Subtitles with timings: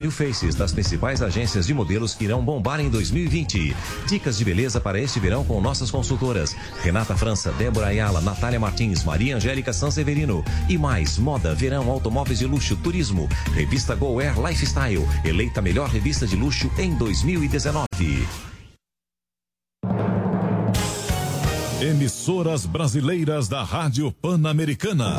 [0.00, 3.76] Mil faces das principais agências de modelos irão bombar em 2020.
[4.08, 6.54] Dicas de beleza para este verão com nossas consultoras.
[6.82, 10.44] Renata França, Débora Ayala, Natália Martins, Maria Angélica Sanseverino.
[10.68, 13.28] E mais, moda, verão, automóveis de luxo, turismo.
[13.52, 17.86] Revista Go Air Lifestyle, eleita melhor revista de luxo em 2019.
[21.80, 25.18] Emissoras brasileiras da Rádio Pan-Americana.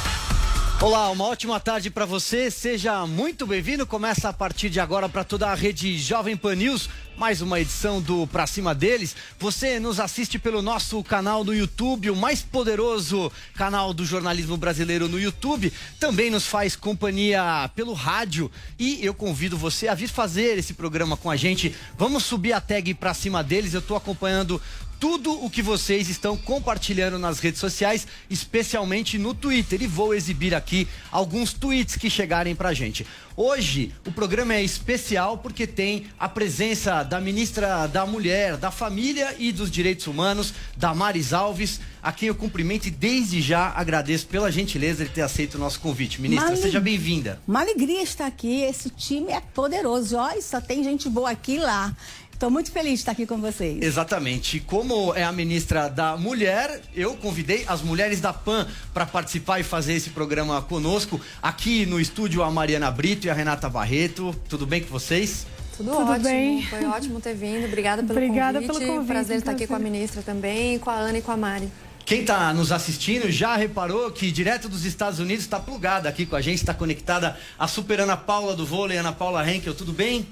[0.81, 2.49] Olá, uma ótima tarde para você.
[2.49, 3.85] Seja muito bem-vindo.
[3.85, 8.01] Começa a partir de agora para toda a rede Jovem Pan News, mais uma edição
[8.01, 9.15] do Pra Cima deles.
[9.37, 15.07] Você nos assiste pelo nosso canal no YouTube, o mais poderoso canal do jornalismo brasileiro
[15.07, 15.71] no YouTube.
[15.99, 21.15] Também nos faz companhia pelo rádio e eu convido você a vir fazer esse programa
[21.15, 21.75] com a gente.
[21.95, 23.75] Vamos subir a tag Pra Cima deles.
[23.75, 24.59] Eu estou acompanhando
[25.01, 29.81] tudo o que vocês estão compartilhando nas redes sociais, especialmente no Twitter.
[29.81, 33.03] E vou exibir aqui alguns tweets que chegarem pra gente.
[33.35, 39.35] Hoje o programa é especial porque tem a presença da ministra da Mulher, da Família
[39.39, 44.51] e dos Direitos Humanos, Damares Alves, a quem eu cumprimento e desde já agradeço pela
[44.51, 46.21] gentileza de ter aceito o nosso convite.
[46.21, 47.41] Ministra, seja bem-vinda.
[47.47, 48.61] Uma alegria estar aqui.
[48.61, 50.17] Esse time é poderoso.
[50.17, 51.95] Olha, só tem gente boa aqui e lá.
[52.41, 53.83] Estou muito feliz de estar aqui com vocês.
[53.83, 54.59] Exatamente.
[54.61, 59.63] Como é a ministra da Mulher, eu convidei as mulheres da PAN para participar e
[59.63, 61.21] fazer esse programa conosco.
[61.39, 64.35] Aqui no estúdio a Mariana Brito e a Renata Barreto.
[64.49, 65.45] Tudo bem com vocês?
[65.77, 66.23] Tudo, Tudo ótimo.
[66.23, 66.65] Bem.
[66.65, 67.67] Foi ótimo ter vindo.
[67.67, 68.79] Obrigada pelo Obrigada convite.
[68.79, 69.07] Pelo convite.
[69.07, 71.69] Prazer estar aqui com a ministra também, com a Ana e com a Mari.
[72.03, 76.35] Quem está nos assistindo já reparou que direto dos Estados Unidos está plugada aqui com
[76.35, 79.75] a gente, está conectada a super Ana Paula do vôlei, Ana Paula Henkel.
[79.75, 80.25] Tudo bem?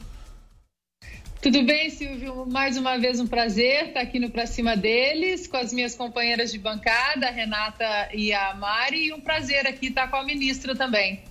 [1.41, 2.45] Tudo bem, Silvio?
[2.45, 6.51] Mais uma vez um prazer estar aqui no Pra Cima deles, com as minhas companheiras
[6.51, 10.75] de bancada, a Renata e a Mari, e um prazer aqui estar com a ministra
[10.75, 11.23] também.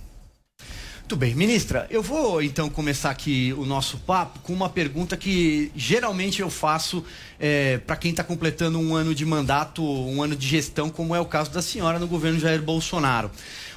[1.09, 5.71] Muito bem, ministra, eu vou então começar aqui o nosso papo com uma pergunta que
[5.75, 7.03] geralmente eu faço
[7.39, 11.19] é, para quem está completando um ano de mandato, um ano de gestão, como é
[11.19, 13.31] o caso da senhora no governo Jair Bolsonaro.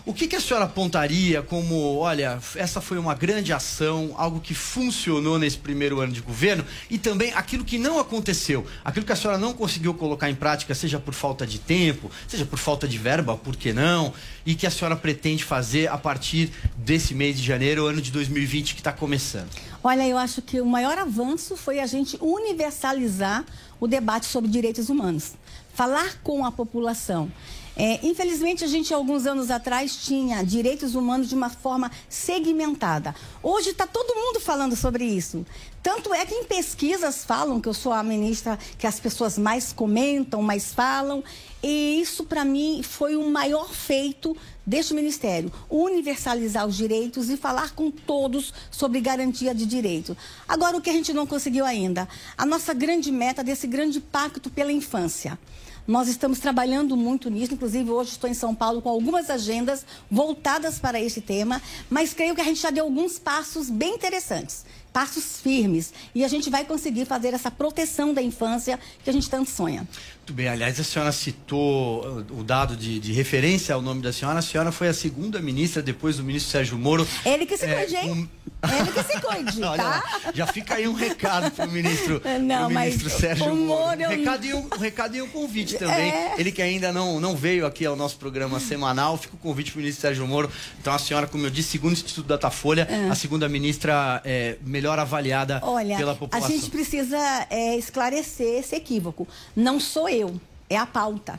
[0.05, 4.53] O que, que, a senhora apontaria como, olha, essa foi uma grande ação, algo que
[4.53, 9.17] funcionou nesse primeiro ano de governo e também aquilo que não aconteceu, aquilo que a
[9.17, 12.99] senhora não conseguiu colocar em prática, seja por falta de tempo, seja por falta de
[12.99, 14.13] verba, por que não,
[14.45, 18.75] e que a senhora pretende fazer a partir desse mês de janeiro, ano de 2020
[18.75, 19.51] que está começando?
[19.85, 23.45] Olha, eu acho que o maior avanço foi a gente universalizar
[23.79, 25.35] o debate sobre direitos humanos,
[25.73, 27.31] falar com a população.
[27.77, 33.15] É, infelizmente, a gente, alguns anos atrás, tinha direitos humanos de uma forma segmentada.
[33.43, 35.45] Hoje está todo mundo falando sobre isso.
[35.83, 39.73] Tanto é que em pesquisas falam, que eu sou a ministra que as pessoas mais
[39.73, 41.25] comentam, mais falam.
[41.63, 47.73] E isso, para mim, foi o maior feito deste ministério: universalizar os direitos e falar
[47.73, 50.17] com todos sobre garantia de direito.
[50.47, 52.09] Agora, o que a gente não conseguiu ainda?
[52.37, 55.39] A nossa grande meta desse grande pacto pela infância.
[55.87, 60.79] Nós estamos trabalhando muito nisso, inclusive hoje estou em São Paulo com algumas agendas voltadas
[60.79, 61.61] para esse tema,
[61.91, 66.29] mas creio que a gente já deu alguns passos bem interessantes passos firmes e a
[66.29, 69.87] gente vai conseguir fazer essa proteção da infância que a gente tanto sonha.
[70.23, 74.13] Muito bem, aliás, a senhora citou uh, o dado de, de, referência ao nome da
[74.13, 74.39] senhora.
[74.39, 77.07] A senhora foi a segunda ministra depois do ministro Sérgio Moro.
[77.25, 78.11] Ele que se é, cuide, hein?
[78.13, 78.29] Um...
[78.63, 80.21] Ele que se cuide, tá?
[80.33, 84.01] já fica aí um recado pro ministro, não, pro ministro Sérgio Moro.
[84.01, 86.13] Um recado, e um, um recado e um convite também.
[86.13, 86.35] É...
[86.39, 89.81] Ele que ainda não, não veio aqui ao nosso programa semanal, fica o convite pro
[89.81, 90.49] ministro Sérgio Moro.
[90.81, 93.09] Então a senhora, como eu disse, segundo o Instituto Datafolha, é.
[93.11, 96.49] a segunda ministra é, melhor avaliada Olha, pela população.
[96.49, 99.27] A gente precisa é, esclarecer esse equívoco.
[99.55, 101.39] Não sou eu, é a pauta.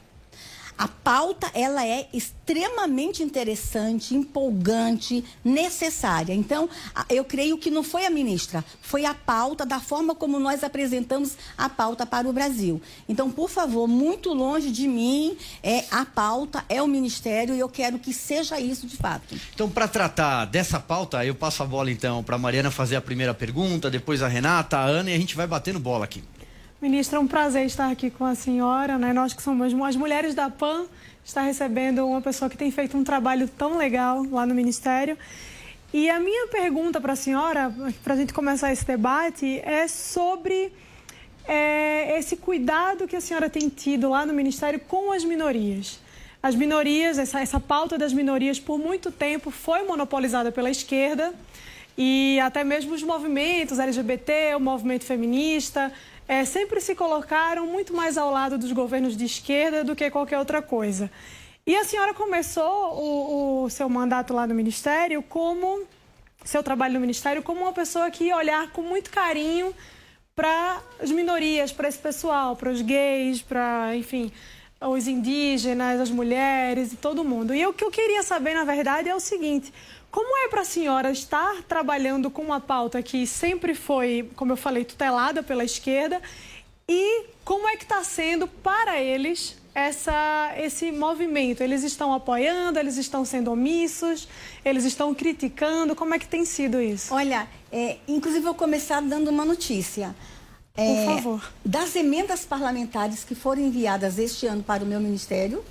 [0.78, 6.34] A pauta ela é extremamente interessante, empolgante, necessária.
[6.34, 6.70] Então,
[7.10, 11.38] eu creio que não foi a ministra, foi a pauta da forma como nós apresentamos
[11.58, 12.81] a pauta para o Brasil.
[13.08, 17.70] Então, por favor, muito longe de mim é a pauta, é o ministério e eu
[17.70, 19.36] quero que seja isso de fato.
[19.54, 23.34] Então, para tratar dessa pauta, eu passo a bola então para Mariana fazer a primeira
[23.34, 26.24] pergunta, depois a Renata, a Ana e a gente vai batendo bola aqui.
[26.83, 28.97] Ministra, é um prazer estar aqui com a senhora.
[28.97, 29.13] Né?
[29.13, 30.85] Nós que somos as mulheres da PAN,
[31.24, 35.18] está recebendo uma pessoa que tem feito um trabalho tão legal lá no Ministério.
[35.94, 40.74] E a minha pergunta para a senhora, para a gente começar esse debate, é sobre
[41.47, 46.01] é, esse cuidado que a senhora tem tido lá no Ministério com as minorias.
[46.41, 51.33] As minorias, essa, essa pauta das minorias, por muito tempo foi monopolizada pela esquerda
[51.97, 55.94] e até mesmo os movimentos LGBT, o movimento feminista,
[56.28, 60.40] é, sempre se colocaram muito mais ao lado dos governos de esquerda do que qualquer
[60.40, 61.12] outra coisa.
[61.66, 65.86] E a senhora começou o, o seu mandato lá no Ministério como
[66.44, 69.74] seu trabalho no Ministério como uma pessoa que olhar com muito carinho
[70.36, 74.31] para as minorias, para esse pessoal, para os gays, para, enfim,
[74.81, 77.54] os indígenas, as mulheres e todo mundo.
[77.54, 79.72] E o que eu queria saber, na verdade, é o seguinte:
[80.13, 84.56] como é para a senhora estar trabalhando com uma pauta que sempre foi, como eu
[84.56, 86.21] falei, tutelada pela esquerda
[86.88, 91.63] e como é que está sendo para eles essa, esse movimento?
[91.63, 94.27] Eles estão apoiando, eles estão sendo omissos,
[94.63, 95.95] eles estão criticando?
[95.95, 97.12] Como é que tem sido isso?
[97.12, 100.15] Olha, é, inclusive vou começar dando uma notícia.
[100.75, 101.54] É, Por favor.
[101.65, 105.65] Das emendas parlamentares que foram enviadas este ano para o meu ministério,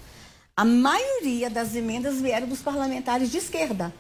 [0.57, 3.95] a maioria das emendas vieram dos parlamentares de esquerda.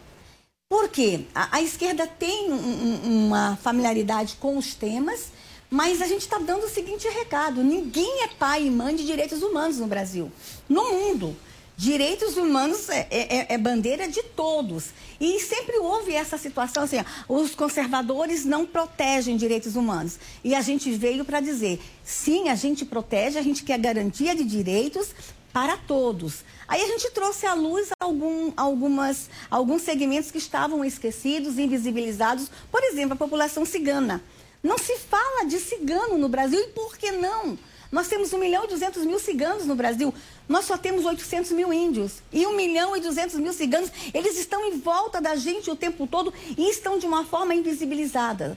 [0.72, 1.26] Por quê?
[1.34, 5.26] A, a esquerda tem um, uma familiaridade com os temas,
[5.68, 9.42] mas a gente está dando o seguinte recado: ninguém é pai e mãe de direitos
[9.42, 10.32] humanos no Brasil,
[10.66, 11.36] no mundo.
[11.76, 14.94] Direitos humanos é, é, é, é bandeira de todos.
[15.20, 20.18] E sempre houve essa situação assim: os conservadores não protegem direitos humanos.
[20.42, 24.44] E a gente veio para dizer: sim, a gente protege, a gente quer garantia de
[24.44, 25.10] direitos
[25.52, 26.42] para todos.
[26.68, 32.50] Aí a gente trouxe à luz algum, algumas, alguns segmentos que estavam esquecidos, invisibilizados.
[32.70, 34.22] Por exemplo, a população cigana.
[34.62, 37.58] Não se fala de cigano no Brasil e por que não?
[37.90, 40.14] Nós temos 1 milhão e 200 mil ciganos no Brasil.
[40.48, 42.22] Nós só temos 800 mil índios.
[42.32, 46.06] E 1 milhão e 200 mil ciganos, eles estão em volta da gente o tempo
[46.06, 48.56] todo e estão de uma forma invisibilizada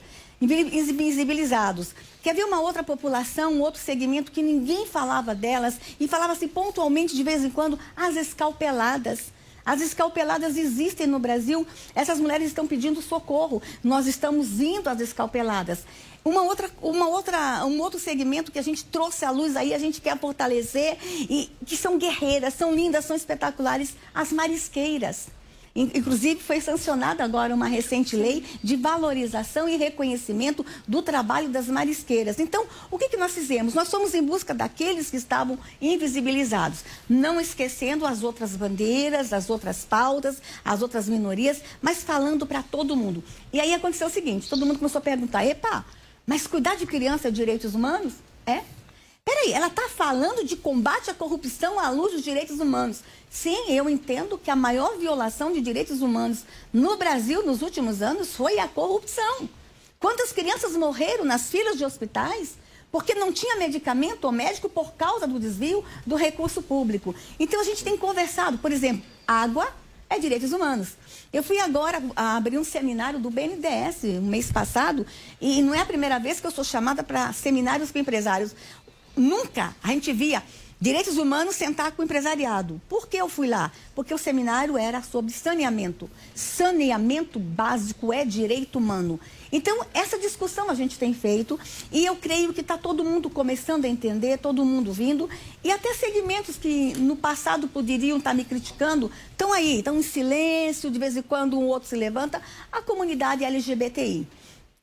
[0.54, 1.94] invisibilizados.
[2.22, 7.16] Quer ver uma outra população, um outro segmento que ninguém falava delas e falava-se pontualmente
[7.16, 9.34] de vez em quando as escalpeladas.
[9.66, 11.66] As escalpeladas existem no Brasil.
[11.96, 13.62] Essas mulheres estão pedindo socorro.
[13.84, 15.80] Nós estamos indo às escalpeladas.
[16.24, 19.80] Uma outra, uma outra, um outro segmento que a gente trouxe à luz aí, a
[19.80, 25.28] gente quer fortalecer e que são guerreiras, são lindas, são espetaculares, as marisqueiras.
[25.76, 32.40] Inclusive, foi sancionada agora uma recente lei de valorização e reconhecimento do trabalho das marisqueiras.
[32.40, 33.74] Então, o que, que nós fizemos?
[33.74, 39.84] Nós fomos em busca daqueles que estavam invisibilizados, não esquecendo as outras bandeiras, as outras
[39.84, 43.22] pautas, as outras minorias, mas falando para todo mundo.
[43.52, 45.86] E aí aconteceu o seguinte: todo mundo começou a perguntar, epa,
[46.26, 48.14] mas cuidar de criança é direitos humanos?
[48.48, 48.62] É?
[49.28, 53.00] Peraí, ela está falando de combate à corrupção à luz dos direitos humanos.
[53.28, 58.36] Sim, eu entendo que a maior violação de direitos humanos no Brasil nos últimos anos
[58.36, 59.50] foi a corrupção.
[60.00, 62.54] Quantas crianças morreram nas filas de hospitais
[62.92, 67.16] porque não tinha medicamento ou médico por causa do desvio do recurso público?
[67.40, 69.68] Então a gente tem conversado, por exemplo, água
[70.08, 70.90] é direitos humanos.
[71.34, 75.06] Eu fui agora abrir um seminário do BNDES, um mês passado,
[75.42, 78.56] e não é a primeira vez que eu sou chamada para seminários com empresários.
[79.16, 80.44] Nunca a gente via
[80.80, 82.82] direitos humanos sentar com o empresariado.
[82.90, 83.72] Por que eu fui lá?
[83.96, 86.10] Porque o seminário era sobre saneamento.
[86.34, 89.20] Saneamento básico é direito humano.
[89.52, 91.60] Então, essa discussão a gente tem feito
[91.92, 95.30] e eu creio que está todo mundo começando a entender, todo mundo vindo,
[95.64, 100.04] e até segmentos que no passado poderiam estar tá me criticando, estão aí, estão em
[100.04, 102.42] silêncio, de vez em quando um outro se levanta,
[102.72, 104.28] a comunidade LGBTI.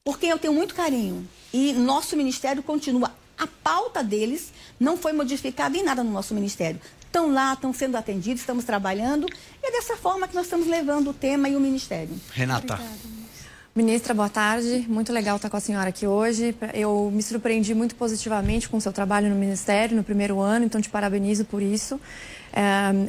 [0.02, 1.28] Por quem eu tenho muito carinho.
[1.52, 3.12] E nosso ministério continua
[3.42, 6.80] a pauta deles não foi modificada em nada no nosso ministério.
[7.04, 9.26] Estão lá, estão sendo atendidos, estamos trabalhando.
[9.62, 12.14] E é dessa forma que nós estamos levando o tema e o ministério.
[12.32, 12.74] Renata.
[12.74, 13.21] Obrigada.
[13.74, 14.84] Ministra, boa tarde.
[14.86, 16.54] Muito legal estar com a senhora aqui hoje.
[16.74, 20.78] Eu me surpreendi muito positivamente com o seu trabalho no Ministério no primeiro ano, então
[20.78, 21.98] te parabenizo por isso.
[22.52, 22.60] É,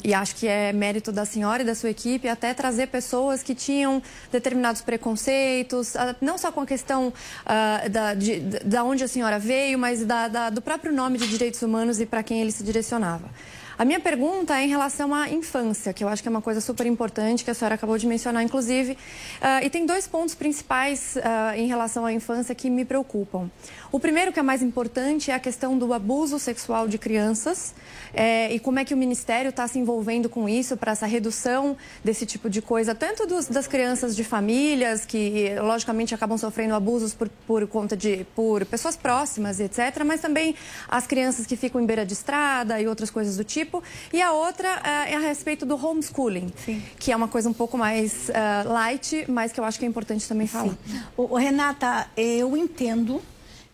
[0.05, 3.53] e acho que é mérito da senhora e da sua equipe até trazer pessoas que
[3.53, 4.01] tinham
[4.31, 9.77] determinados preconceitos, não só com a questão uh, da, de, da onde a senhora veio,
[9.77, 13.29] mas da, da, do próprio nome de direitos humanos e para quem ele se direcionava.
[13.77, 16.61] A minha pergunta é em relação à infância, que eu acho que é uma coisa
[16.61, 18.93] super importante, que a senhora acabou de mencionar, inclusive.
[18.93, 23.49] Uh, e tem dois pontos principais uh, em relação à infância que me preocupam.
[23.91, 27.73] O primeiro, que é mais importante, é a questão do abuso sexual de crianças
[28.13, 31.75] é, e como é que o Ministério está se envolvendo com isso para essa redução
[32.03, 37.13] desse tipo de coisa, tanto dos, das crianças de famílias que, logicamente, acabam sofrendo abusos
[37.13, 40.55] por, por conta de por pessoas próximas, etc., mas também
[40.87, 43.62] as crianças que ficam em beira de estrada e outras coisas do tipo.
[44.11, 46.81] E a outra é, é a respeito do homeschooling, Sim.
[46.99, 49.87] que é uma coisa um pouco mais uh, light, mas que eu acho que é
[49.87, 50.77] importante também falar.
[51.15, 53.21] O, Renata, eu entendo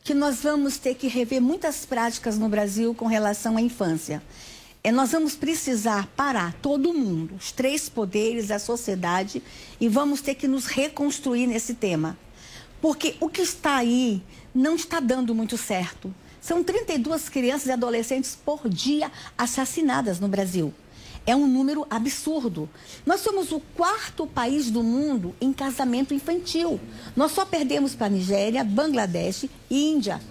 [0.04, 4.22] que nós vamos ter que rever muitas práticas no Brasil com relação à infância.
[4.84, 9.44] É, nós vamos precisar parar todo mundo, os três poderes, a sociedade,
[9.80, 12.18] e vamos ter que nos reconstruir nesse tema.
[12.82, 14.24] Porque o que está aí
[14.56, 16.14] não está dando muito certo.
[16.42, 20.74] São 32 crianças e adolescentes por dia assassinadas no Brasil.
[21.26, 22.70] É um número absurdo.
[23.06, 26.80] Nós somos o quarto país do mundo em casamento infantil.
[27.16, 30.22] Nós só perdemos para Nigéria, Bangladesh e Índia.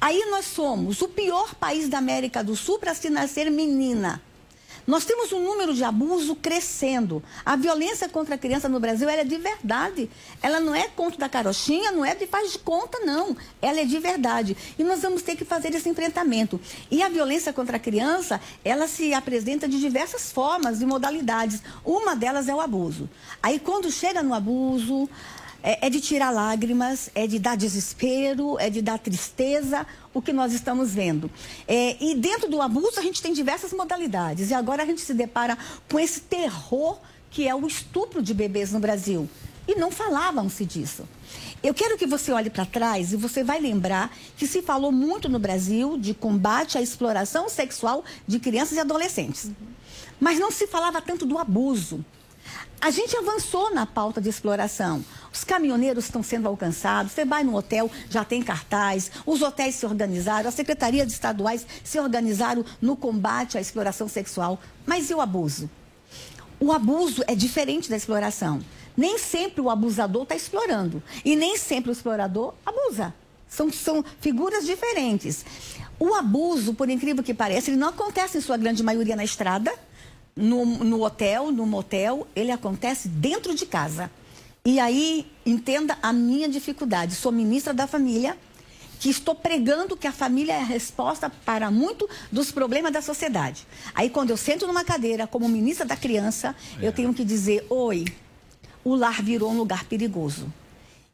[0.00, 4.20] Aí nós somos o pior país da América do Sul para se nascer menina.
[4.86, 7.22] Nós temos um número de abuso crescendo.
[7.44, 10.10] A violência contra a criança no Brasil é de verdade.
[10.42, 13.34] Ela não é conto da carochinha, não é de faz de conta, não.
[13.62, 14.56] Ela é de verdade.
[14.78, 16.60] E nós vamos ter que fazer esse enfrentamento.
[16.90, 21.62] E a violência contra a criança, ela se apresenta de diversas formas e modalidades.
[21.84, 23.08] Uma delas é o abuso.
[23.42, 25.08] Aí quando chega no abuso,
[25.64, 30.30] é, é, de tirar lágrimas, é de dar desespero, é de dar tristeza, o que
[30.30, 31.30] nós estamos vendo.
[31.66, 34.50] É, e dentro do abuso a gente tem diversas modalidades.
[34.50, 35.56] E agora a gente se depara
[35.90, 36.98] com esse terror
[37.30, 39.26] que é o estupro de bebês no Brasil.
[39.66, 41.08] E não falavam-se disso.
[41.62, 45.30] Eu quero que você olhe para trás e você vai lembrar que se falou muito
[45.30, 49.50] no Brasil de combate à exploração sexual de crianças e adolescentes.
[50.20, 52.04] Mas não se falava tanto do abuso.
[52.84, 55.02] A gente avançou na pauta de exploração.
[55.32, 57.12] Os caminhoneiros estão sendo alcançados.
[57.12, 59.10] Você vai no hotel, já tem cartaz.
[59.24, 64.60] Os hotéis se organizaram, as secretarias estaduais se organizaram no combate à exploração sexual.
[64.84, 65.70] Mas e o abuso?
[66.60, 68.60] O abuso é diferente da exploração.
[68.94, 71.02] Nem sempre o abusador está explorando.
[71.24, 73.14] E nem sempre o explorador abusa.
[73.48, 75.42] São, são figuras diferentes.
[75.98, 79.72] O abuso, por incrível que pareça, ele não acontece em sua grande maioria na estrada
[80.36, 84.10] no, no hotel, no motel, ele acontece dentro de casa.
[84.64, 87.14] E aí, entenda a minha dificuldade.
[87.14, 88.36] Sou ministra da família,
[88.98, 93.66] que estou pregando que a família é a resposta para muito dos problemas da sociedade.
[93.94, 96.86] Aí, quando eu sento numa cadeira como ministra da criança, é.
[96.86, 98.06] eu tenho que dizer: oi,
[98.82, 100.50] o lar virou um lugar perigoso.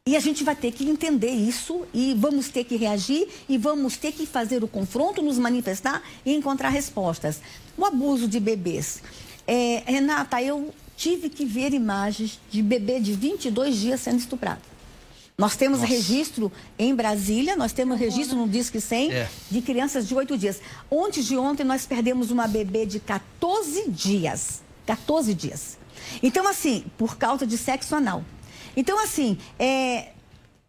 [0.03, 3.97] E a gente vai ter que entender isso e vamos ter que reagir e vamos
[3.97, 7.39] ter que fazer o confronto, nos manifestar e encontrar respostas.
[7.77, 9.01] O abuso de bebês.
[9.47, 14.61] É, Renata, eu tive que ver imagens de bebê de 22 dias sendo estuprado.
[15.37, 15.91] Nós temos Nossa.
[15.91, 19.29] registro em Brasília, nós temos registro no Disque 100 é.
[19.49, 20.61] de crianças de 8 dias.
[20.89, 24.61] Ontem de ontem nós perdemos uma bebê de 14 dias.
[24.85, 25.79] 14 dias.
[26.21, 28.23] Então, assim, por causa de sexo anal.
[28.75, 30.09] Então, assim, é,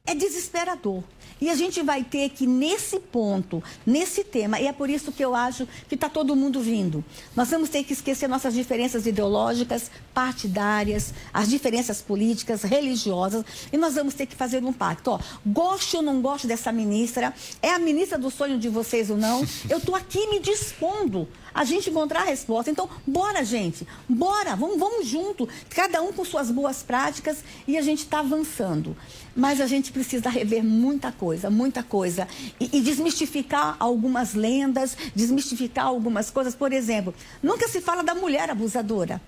[0.07, 1.03] é desesperador.
[1.43, 5.25] E a gente vai ter que, nesse ponto, nesse tema, e é por isso que
[5.25, 9.91] eu acho que está todo mundo vindo, nós vamos ter que esquecer nossas diferenças ideológicas,
[10.15, 15.11] partidárias, as diferenças políticas, religiosas, e nós vamos ter que fazer um pacto.
[15.11, 19.17] Ó, goste ou não goste dessa ministra, é a ministra do sonho de vocês ou
[19.17, 22.71] não, eu estou aqui me dispondo a gente encontrar a resposta.
[22.71, 27.83] Então, bora, gente, bora, vamos, vamos junto, cada um com suas boas práticas e a
[27.83, 28.97] gente está avançando.
[29.35, 32.29] Mas a gente precisa rever muita coisa, muita coisa.
[32.61, 36.55] E, e, desmistificar algumas lendas, desmistificar algumas coisas.
[36.55, 39.21] Por exemplo, nunca se fala da mulher abusadora.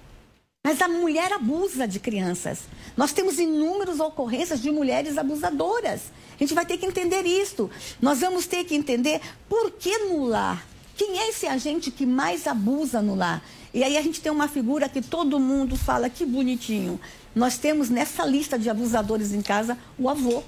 [0.67, 2.61] Mas a mulher abusa de crianças.
[2.97, 6.11] Nós temos inúmeras ocorrências de mulheres abusadoras.
[6.35, 7.71] A gente vai ter que entender isso.
[8.01, 10.67] Nós vamos ter que entender por que no lar
[10.97, 13.43] quem é esse agente que mais abusa no lar?
[13.73, 17.01] E aí a gente tem uma figura que todo mundo fala que bonitinho.
[17.35, 20.43] Nós temos nessa lista de abusadores em casa o avô.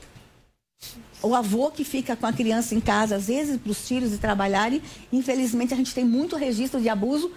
[1.22, 4.80] O avô que fica com a criança em casa, às vezes para os filhos trabalharem.
[5.12, 7.32] Infelizmente, a gente tem muito registro de abuso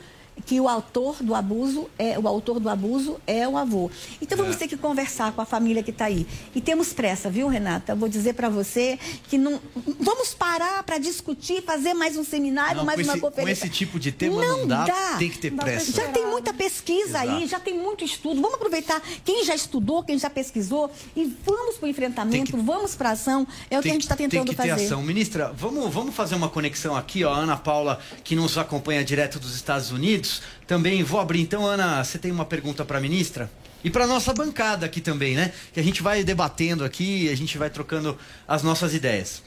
[0.46, 3.90] que o autor do abuso é o autor do abuso é o avô.
[4.22, 4.60] Então vamos é.
[4.60, 6.26] ter que conversar com a família que está aí.
[6.56, 7.96] E temos pressa, viu, Renata?
[7.96, 9.60] vou dizer para você que não
[10.00, 13.62] vamos parar para discutir, fazer mais um seminário, não, mais uma esse, conferência.
[13.62, 15.92] Com esse tipo de tema não, não dá, dá, tem que ter pressa.
[15.92, 17.30] Já tem muita pesquisa Exato.
[17.30, 18.42] aí, já tem muito estudo.
[18.42, 22.96] Vamos aproveitar quem já estudou, quem já pesquisou e vamos para o enfrentamento, que, vamos
[22.96, 23.46] para ação.
[23.70, 24.76] É o que a gente está tentando tem que fazer.
[24.76, 25.04] Ter ação.
[25.04, 29.56] Ministra, vamos, vamos fazer uma conexão aqui, ó, Ana Paula, que nos acompanha direto dos
[29.56, 30.29] Estados Unidos.
[30.68, 31.42] Também vou abrir.
[31.42, 33.50] Então, Ana, você tem uma pergunta para a ministra?
[33.84, 35.54] E para nossa bancada aqui também, né?
[35.74, 38.18] Que a gente vai debatendo aqui, a gente vai trocando
[38.48, 39.42] as nossas ideias.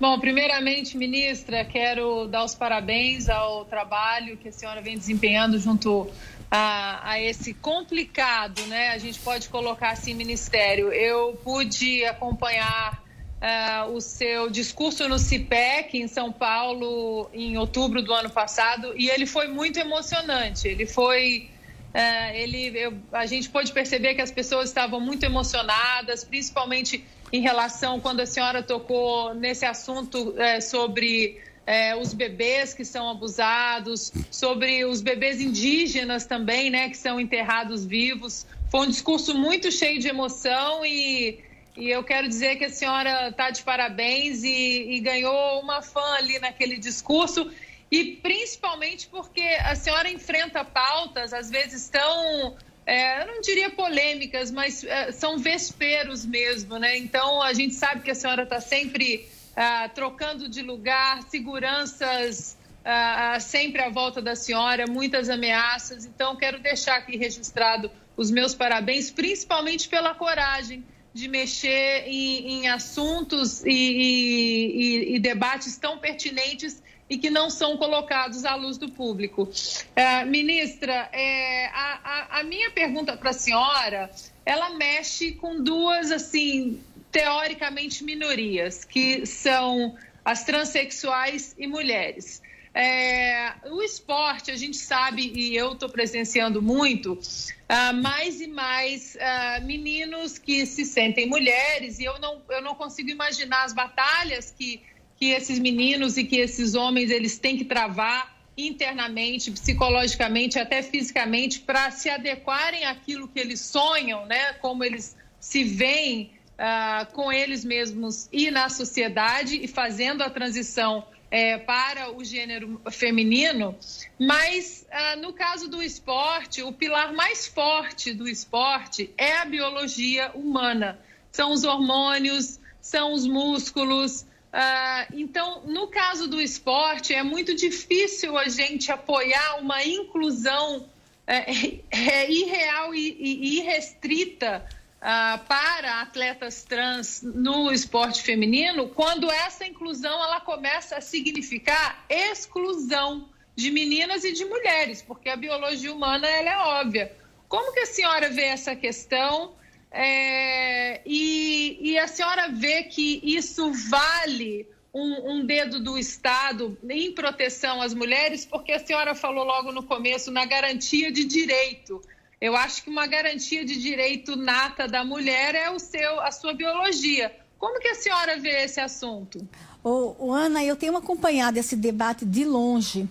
[0.00, 6.10] Bom, primeiramente, ministra, quero dar os parabéns ao trabalho que a senhora vem desempenhando junto
[6.50, 8.88] a, a, esse complicado, né?
[8.88, 10.92] A gente pode colocar assim, ministério.
[10.92, 13.03] Eu pude acompanhar
[13.44, 19.10] uh, o seu discurso no CIPEC em São Paulo em outubro do ano passado e
[19.10, 20.66] ele foi muito emocionante.
[20.66, 21.50] Ele foi
[21.94, 27.40] Uh, ele, eu, a gente pôde perceber que as pessoas estavam muito emocionadas, principalmente em
[27.40, 34.12] relação quando a senhora tocou nesse assunto é, sobre é, os bebês que são abusados,
[34.28, 38.44] sobre os bebês indígenas também, né, que são enterrados vivos.
[38.72, 41.43] Foi um discurso muito cheio de emoção e
[41.76, 46.14] e eu quero dizer que a senhora está de parabéns e, e, ganhou uma fã
[46.14, 47.50] ali naquele discurso.
[47.90, 54.52] E principalmente porque a senhora enfrenta pautas, às vezes tão, é, eu não diria polêmicas,
[54.52, 56.96] mas é, são vesperos mesmo, né?
[56.96, 63.38] Então a gente sabe que a senhora está sempre ah, trocando de lugar, seguranças ah,
[63.40, 66.06] sempre à volta da senhora, muitas ameaças.
[66.06, 72.68] Então quero deixar aqui registrado os meus parabéns, principalmente pela coragem de mexer em, em
[72.68, 78.90] assuntos e, e, e, debates tão pertinentes e que não são colocados à luz do
[78.90, 79.48] público.
[79.94, 84.10] É, ministra, é, a, a, a, minha pergunta para a senhora,
[84.44, 92.42] ela mexe com duas, assim, teoricamente minorias, que são as transexuais e mulheres.
[92.74, 99.14] É, o esporte, a gente sabe, e eu estou presenciando muito, uh, mais e mais
[99.14, 104.50] uh, meninos que se sentem mulheres, e eu não, eu não consigo imaginar as batalhas
[104.50, 104.82] que,
[105.16, 111.60] que esses meninos e que esses homens eles têm que travar internamente, psicologicamente, até fisicamente,
[111.60, 114.54] para se adequarem àquilo que eles sonham, né?
[114.54, 121.04] como eles se veem uh, com eles mesmos e na sociedade, e fazendo a transição
[121.34, 123.76] é, para o gênero feminino,
[124.20, 130.30] mas ah, no caso do esporte, o pilar mais forte do esporte é a biologia
[130.32, 130.96] humana.
[131.32, 134.24] São os hormônios, são os músculos.
[134.52, 140.88] Ah, então, no caso do esporte, é muito difícil a gente apoiar uma inclusão
[141.26, 144.64] é, é irreal e, e irrestrita
[145.04, 153.28] uh, para atletas trans no esporte feminino, quando essa inclusão ela começa a significar exclusão
[153.54, 157.12] de meninas e de mulheres, porque a biologia humana ela é óbvia.
[157.48, 159.54] Como que a senhora vê essa questão?
[159.92, 167.12] É, e, e, a senhora vê que isso vale um, um, dedo do Estado em
[167.12, 172.02] proteção às mulheres, porque a senhora falou logo no começo na garantia de direito.
[172.44, 176.52] Eu acho que uma garantia de direito nata da mulher é o seu, a sua
[176.52, 177.34] biologia.
[177.58, 179.48] Como que a senhora vê esse assunto?
[179.82, 183.08] Ô, Ana, eu tenho acompanhado esse debate de longe.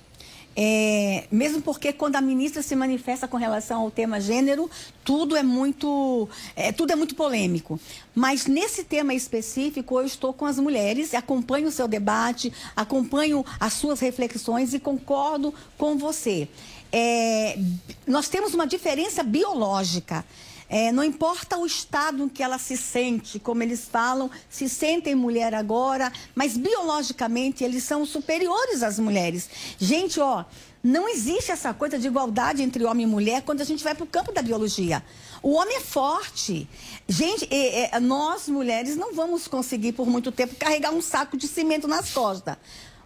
[0.56, 4.70] É, mesmo porque quando a ministra se manifesta com relação ao tema gênero,
[5.04, 7.80] tudo é muito, é, tudo é muito polêmico.
[8.14, 13.74] Mas nesse tema específico, eu estou com as mulheres, acompanho o seu debate, acompanho as
[13.74, 16.48] suas reflexões e concordo com você
[16.94, 17.58] é,
[18.06, 20.24] nós temos uma diferença biológica.
[20.70, 25.14] É, não importa o estado em que ela se sente, como eles falam, se sentem
[25.14, 29.50] mulher agora, mas biologicamente eles são superiores às mulheres.
[29.78, 30.46] Gente, ó,
[30.84, 34.04] não existe essa coisa de igualdade entre homem e mulher quando a gente vai para
[34.04, 35.04] o campo da biologia.
[35.42, 36.68] O homem é forte.
[37.08, 41.48] Gente, é, é, nós mulheres não vamos conseguir por muito tempo carregar um saco de
[41.48, 42.58] cimento nas costas.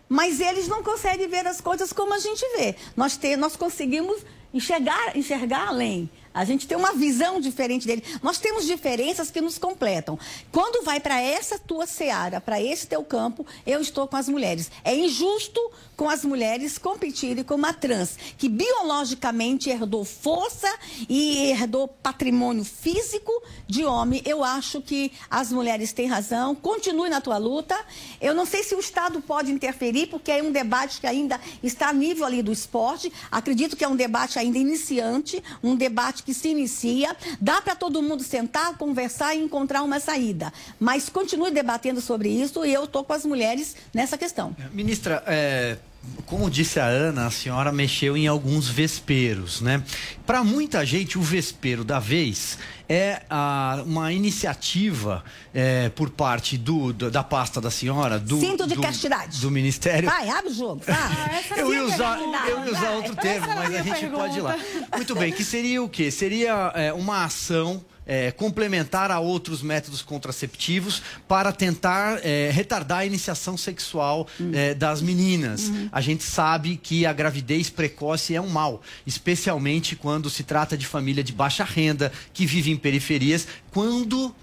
[0.10, 2.76] Mas eles não conseguem ver as coisas como a gente vê.
[2.96, 6.10] Nós, nós conseguimos enxergar, enxergar além.
[6.38, 8.04] A gente tem uma visão diferente dele.
[8.21, 10.19] Nós temos diferenças que nos completam.
[10.52, 14.69] Quando vai para essa tua seara, para esse teu campo, eu estou com as mulheres.
[14.84, 15.60] É injusto
[15.95, 20.71] com as mulheres competirem com uma trans que biologicamente herdou força
[21.10, 23.34] e herdou patrimônio físico
[23.65, 24.21] de homem.
[24.23, 26.54] Eu acho que as mulheres têm razão.
[26.54, 27.76] Continue na tua luta.
[28.21, 31.89] Eu não sei se o Estado pode interferir, porque é um debate que ainda está
[31.89, 33.12] a nível ali do esporte.
[33.32, 37.16] Acredito que é um debate ainda iniciante, um debate que se inicia.
[37.40, 40.52] Dá para todo mundo sentar, conversar e encontrar uma saída.
[40.78, 44.54] Mas continue debatendo sobre isso e eu estou com as mulheres nessa questão.
[44.74, 45.78] Ministra, é,
[46.26, 49.82] como disse a Ana, a senhora mexeu em alguns vesperos, né?
[50.26, 52.58] Para muita gente, o vespeiro da vez
[52.89, 58.67] é a, uma iniciativa é, por parte do, do, da pasta da senhora, do, Cinto
[58.67, 59.41] de do, castidade.
[59.41, 60.10] do Ministério.
[60.10, 60.82] Vai, abre o jogo.
[60.86, 60.98] Vai.
[61.08, 62.38] Ah, eu ia minha usar, pergunta.
[62.48, 64.58] eu ia usar outro termo, mas a gente pode ir lá.
[64.96, 66.12] Muito bem, que seria o quê?
[66.12, 73.06] Seria é, uma ação é, complementar a outros métodos contraceptivos para tentar é, retardar a
[73.06, 75.72] iniciação sexual é, das meninas.
[75.91, 80.88] A gente sabe que a gravidez precoce é um mal, especialmente quando se trata de
[80.88, 84.34] família de baixa renda, que vive em periferias, quando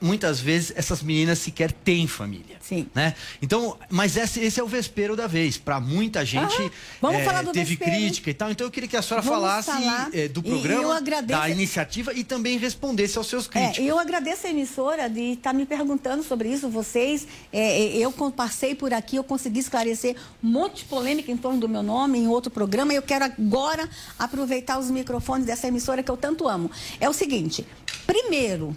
[0.00, 2.56] muitas vezes essas meninas sequer têm família.
[2.60, 2.86] Sim.
[2.94, 3.14] Né?
[3.42, 5.56] Então, mas esse, esse é o vespeiro da vez.
[5.56, 6.70] Para muita gente Aham.
[7.00, 7.92] Vamos é, falar do teve vespeiro.
[8.00, 8.50] crítica e tal.
[8.50, 9.70] Então eu queria que a senhora Vamos falasse
[10.12, 13.86] é, do programa, agradeço- da iniciativa e também respondesse aos seus É, críticos.
[13.88, 16.68] eu agradeço a emissora de estar me perguntando sobre isso.
[16.68, 21.36] Vocês, é, é, eu passei por aqui, eu consegui esclarecer um monte de polêmica em
[21.36, 22.92] torno do meu nome em outro programa.
[22.92, 26.70] E eu quero agora aproveitar os microfones dessa emissora que eu tanto amo.
[27.00, 27.66] É o seguinte:
[28.06, 28.76] primeiro,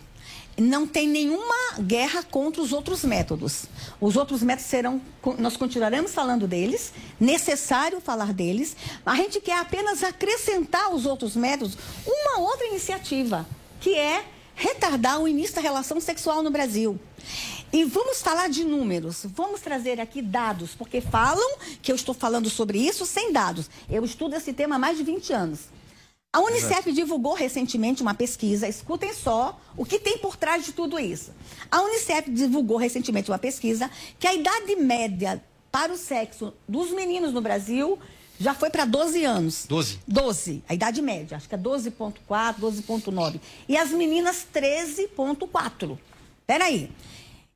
[0.62, 3.65] não tem nenhuma guerra contra os outros métodos.
[4.00, 5.02] Os outros métodos serão,
[5.39, 8.76] nós continuaremos falando deles, necessário falar deles.
[9.06, 13.45] A gente quer apenas acrescentar aos outros métodos uma outra iniciativa,
[13.80, 17.00] que é retardar o início da relação sexual no Brasil.
[17.74, 22.50] E vamos falar de números, vamos trazer aqui dados, porque falam que eu estou falando
[22.50, 23.69] sobre isso sem dados.
[23.89, 25.60] Eu estudo esse tema há mais de 20 anos.
[26.34, 30.98] A Unicef divulgou recentemente uma pesquisa, escutem só o que tem por trás de tudo
[30.98, 31.32] isso.
[31.70, 37.34] A Unicef divulgou recentemente uma pesquisa que a idade média para o sexo dos meninos
[37.34, 38.00] no Brasil
[38.39, 39.65] já foi para 12 anos.
[39.67, 40.00] 12?
[40.08, 43.41] 12, a idade média, acho que é 12,4, 12,9.
[43.67, 45.98] E as meninas 13,4.
[46.48, 46.89] Peraí.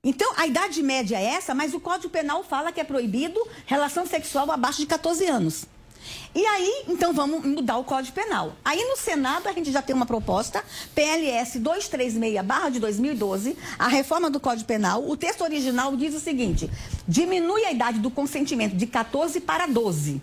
[0.03, 4.05] Então, a idade média é essa, mas o Código Penal fala que é proibido relação
[4.05, 5.65] sexual abaixo de 14 anos.
[6.33, 8.53] E aí, então vamos mudar o Código Penal.
[8.63, 10.63] Aí no Senado a gente já tem uma proposta,
[10.93, 15.07] PLS 236 de 2012, a reforma do Código Penal.
[15.07, 16.69] O texto original diz o seguinte:
[17.07, 20.21] diminui a idade do consentimento de 14 para 12.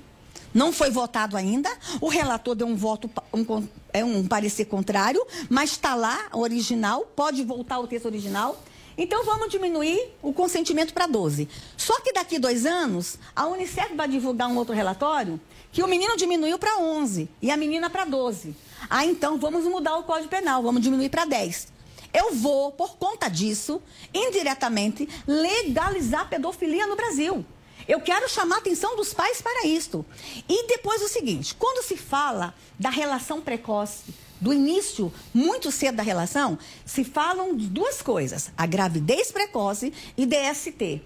[0.54, 1.70] Não foi votado ainda.
[2.00, 7.42] O relator deu um voto, um, é um parecer contrário, mas está lá, original, pode
[7.42, 8.62] voltar o texto original.
[9.02, 11.48] Então vamos diminuir o consentimento para 12.
[11.76, 15.40] Só que daqui dois anos, a Unicef vai divulgar um outro relatório
[15.72, 18.54] que o menino diminuiu para 11 e a menina para 12.
[18.88, 21.66] Ah, então vamos mudar o Código Penal, vamos diminuir para 10.
[22.14, 23.82] Eu vou, por conta disso,
[24.14, 27.44] indiretamente, legalizar a pedofilia no Brasil.
[27.88, 30.06] Eu quero chamar a atenção dos pais para isto.
[30.48, 36.02] E depois o seguinte: quando se fala da relação precoce, do início muito cedo da
[36.02, 41.00] relação, se falam de duas coisas: a gravidez precoce e DST.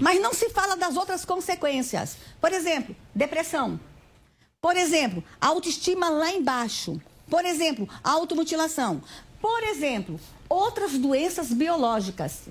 [0.00, 2.16] Mas não se fala das outras consequências.
[2.40, 3.80] Por exemplo, depressão.
[4.60, 7.00] Por exemplo, autoestima lá embaixo.
[7.28, 9.02] Por exemplo, automutilação.
[9.40, 12.42] Por exemplo, outras doenças biológicas.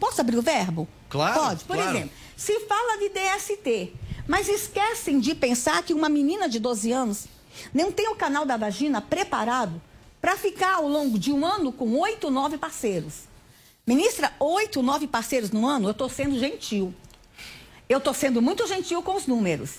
[0.00, 0.88] Posso abrir o verbo?
[1.08, 1.64] Claro, Pode.
[1.64, 1.96] Por claro.
[1.96, 3.92] exemplo, se fala de DST,
[4.26, 7.26] mas esquecem de pensar que uma menina de 12 anos
[7.72, 9.80] não tem o canal da vagina preparado
[10.20, 13.24] para ficar ao longo de um ano com oito, nove parceiros.
[13.86, 16.92] Ministra, oito, nove parceiros no ano, eu estou sendo gentil.
[17.88, 19.78] Eu estou sendo muito gentil com os números.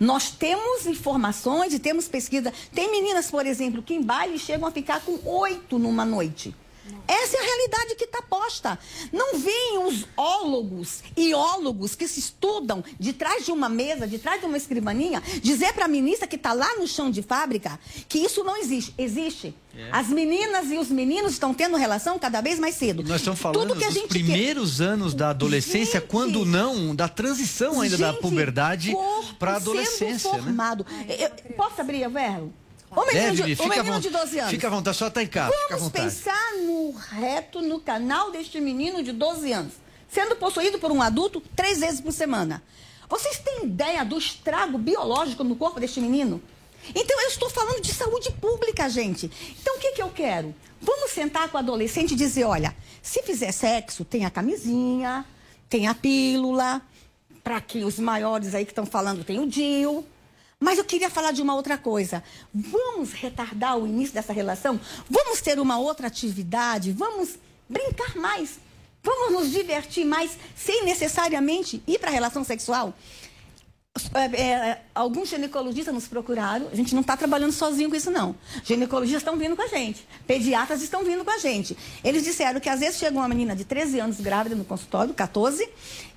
[0.00, 2.52] Nós temos informações e temos pesquisa.
[2.74, 6.54] Tem meninas, por exemplo, que em baile chegam a ficar com oito numa noite.
[7.08, 8.78] Essa é a realidade que está posta.
[9.12, 14.18] Não veem os ólogos e ólogos que se estudam de trás de uma mesa, de
[14.18, 17.78] trás de uma escrivaninha, dizer para a ministra que está lá no chão de fábrica
[18.08, 18.94] que isso não existe.
[18.98, 19.54] Existe.
[19.90, 23.02] As meninas e os meninos estão tendo relação cada vez mais cedo.
[23.02, 26.08] Nós estamos falando Tudo que a dos gente quer- primeiros anos da adolescência, Gente!
[26.10, 30.38] quando não, da transição ainda da Gente, puberdade corpo para a sendo adolescência, né?
[30.38, 30.86] formado.
[31.08, 32.10] Eu- posso abrir o
[32.96, 34.50] O menino, Deve, de, à menino de 12 anos.
[34.50, 39.02] fica à vontade, só está em casa, Vamos pensar no reto, no canal deste menino
[39.02, 39.72] de 12 anos,
[40.08, 42.62] sendo possuído por um adulto três vezes por semana.
[43.08, 46.40] Vocês têm ideia do estrago biológico no corpo deste menino?
[46.94, 49.30] Então eu estou falando de saúde pública, gente.
[49.60, 50.54] Então o que, que eu quero?
[50.80, 55.24] Vamos sentar com o adolescente e dizer: olha, se fizer sexo, tem a camisinha,
[55.68, 56.82] tem a pílula.
[57.42, 60.04] Para que os maiores aí que estão falando, tem o DIL.
[60.58, 62.22] Mas eu queria falar de uma outra coisa.
[62.52, 64.80] Vamos retardar o início dessa relação?
[65.08, 66.92] Vamos ter uma outra atividade?
[66.92, 67.38] Vamos
[67.68, 68.58] brincar mais?
[69.02, 72.94] Vamos nos divertir mais sem necessariamente ir para a relação sexual?
[74.12, 78.34] É, é, alguns ginecologistas nos procuraram, a gente não está trabalhando sozinho com isso, não.
[78.64, 81.76] Ginecologistas estão vindo com a gente, pediatras estão vindo com a gente.
[82.02, 85.68] Eles disseram que às vezes chega uma menina de 13 anos grávida no consultório, 14,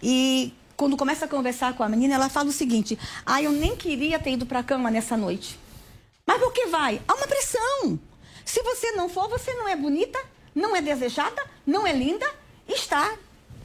[0.02, 3.76] e quando começa a conversar com a menina, ela fala o seguinte: Ah, eu nem
[3.76, 5.60] queria ter ido para a cama nessa noite.
[6.26, 7.02] Mas por que vai?
[7.08, 8.00] Há uma pressão.
[8.46, 10.20] Se você não for, você não é bonita,
[10.54, 12.32] não é desejada, não é linda,
[12.68, 13.18] está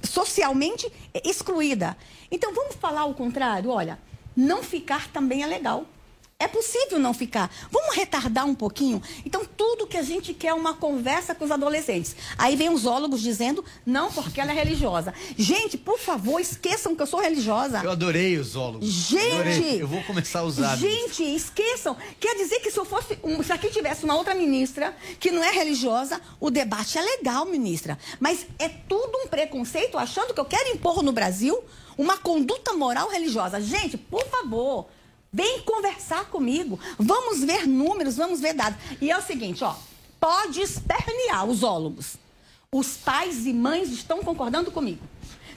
[0.02, 0.90] socialmente
[1.24, 1.96] excluída.
[2.30, 3.98] Então vamos falar o contrário, olha,
[4.34, 5.84] não ficar também é legal.
[6.42, 7.48] É possível não ficar.
[7.70, 9.00] Vamos retardar um pouquinho?
[9.24, 12.16] Então, tudo que a gente quer é uma conversa com os adolescentes.
[12.36, 15.14] Aí vem os zoólogos dizendo, não, porque ela é religiosa.
[15.38, 17.80] Gente, por favor, esqueçam que eu sou religiosa.
[17.84, 18.88] Eu adorei os zoólogos.
[18.88, 19.34] Gente!
[19.34, 19.82] Adorei.
[19.82, 20.76] Eu vou começar a usar.
[20.76, 21.96] Gente, esqueçam.
[22.18, 23.16] Quer dizer que se eu fosse.
[23.22, 27.46] Um, se aqui tivesse uma outra ministra que não é religiosa, o debate é legal,
[27.46, 27.96] ministra.
[28.18, 31.62] Mas é tudo um preconceito achando que eu quero impor no Brasil
[31.96, 33.60] uma conduta moral religiosa.
[33.60, 34.88] Gente, por favor.
[35.32, 36.78] Vem conversar comigo.
[36.98, 38.78] Vamos ver números, vamos ver dados.
[39.00, 39.74] E é o seguinte, ó.
[40.20, 42.16] Pode espernear os ólogos.
[42.70, 45.02] Os pais e mães estão concordando comigo.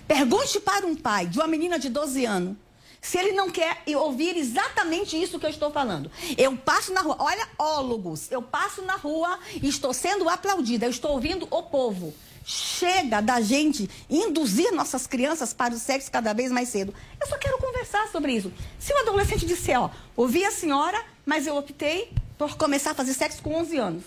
[0.08, 2.56] Pergunte para um pai de uma menina de 12 anos
[3.02, 6.10] se ele não quer ouvir exatamente isso que eu estou falando.
[6.38, 10.90] Eu passo na rua, olha, ólogos, eu passo na rua e estou sendo aplaudida, eu
[10.90, 12.14] estou ouvindo o povo.
[12.48, 16.94] Chega da gente induzir nossas crianças para o sexo cada vez mais cedo.
[17.20, 18.54] Eu só quero conversar sobre isso.
[18.78, 23.16] Se o adolescente disser, ó, ouvi a senhora, mas eu optei por começar a fazer
[23.16, 24.04] sexo com 11 anos.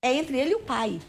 [0.00, 1.00] É entre ele e o pai.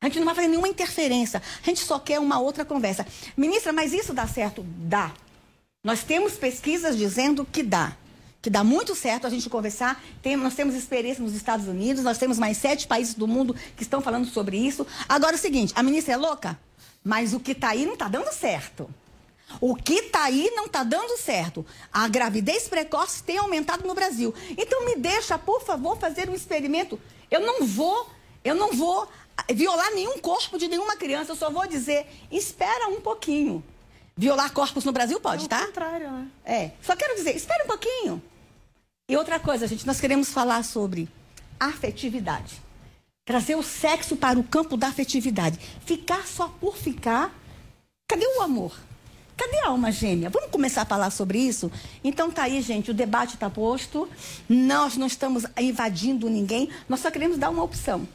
[0.00, 1.42] A gente não vai fazer nenhuma interferência.
[1.62, 3.06] A gente só quer uma outra conversa.
[3.36, 4.64] Ministra, mas isso dá certo?
[4.66, 5.12] Dá.
[5.84, 7.94] Nós temos pesquisas dizendo que dá
[8.48, 10.02] que dá muito certo a gente conversar.
[10.22, 13.82] Tem, nós temos experiência nos Estados Unidos, nós temos mais sete países do mundo que
[13.82, 14.86] estão falando sobre isso.
[15.06, 16.58] Agora é o seguinte, a ministra é louca,
[17.04, 18.88] mas o que está aí não está dando certo.
[19.60, 21.64] O que está aí não está dando certo.
[21.92, 24.34] A gravidez precoce tem aumentado no Brasil.
[24.56, 26.98] Então me deixa, por favor, fazer um experimento.
[27.30, 28.08] Eu não vou,
[28.42, 29.06] eu não vou
[29.52, 31.32] violar nenhum corpo de nenhuma criança.
[31.32, 33.62] Eu só vou dizer, espera um pouquinho.
[34.16, 35.66] Violar corpos no Brasil pode, é tá?
[35.66, 36.28] contrário, né?
[36.46, 36.70] É.
[36.82, 38.22] Só quero dizer, espere um pouquinho.
[39.10, 41.08] E outra coisa, gente, nós queremos falar sobre
[41.58, 42.60] afetividade.
[43.24, 45.58] Trazer o sexo para o campo da afetividade.
[45.86, 47.34] Ficar só por ficar.
[48.06, 48.78] Cadê o amor?
[49.34, 50.28] Cadê a alma gêmea?
[50.28, 51.72] Vamos começar a falar sobre isso?
[52.04, 54.06] Então tá aí, gente, o debate está posto.
[54.46, 58.06] Nós não estamos invadindo ninguém, nós só queremos dar uma opção.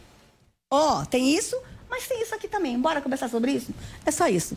[0.69, 2.79] Ó, oh, tem isso, mas tem isso aqui também.
[2.79, 3.73] Bora conversar sobre isso?
[4.05, 4.55] É só isso.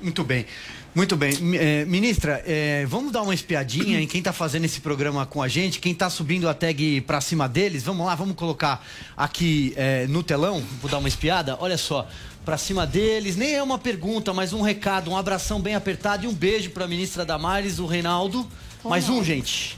[0.00, 0.46] Muito bem.
[0.94, 1.32] Muito bem.
[1.58, 5.48] É, ministra, é, vamos dar uma espiadinha em quem está fazendo esse programa com a
[5.48, 7.82] gente, quem está subindo a tag para cima deles.
[7.82, 8.82] Vamos lá, vamos colocar
[9.14, 11.56] aqui é, no telão, vou dar uma espiada.
[11.60, 12.08] Olha só,
[12.46, 16.28] para cima deles, nem é uma pergunta, mas um recado, um abração bem apertado e
[16.28, 18.46] um beijo para a ministra Damares, o Reinaldo.
[18.82, 19.76] Mais um, gente.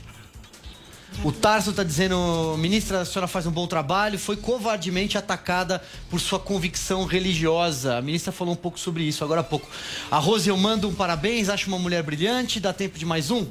[1.23, 6.19] O Tarso está dizendo, ministra, a senhora faz um bom trabalho, foi covardemente atacada por
[6.19, 7.97] sua convicção religiosa.
[7.97, 9.67] A ministra falou um pouco sobre isso agora há pouco.
[10.09, 13.45] A Rose, eu mando um parabéns, acho uma mulher brilhante, dá tempo de mais um?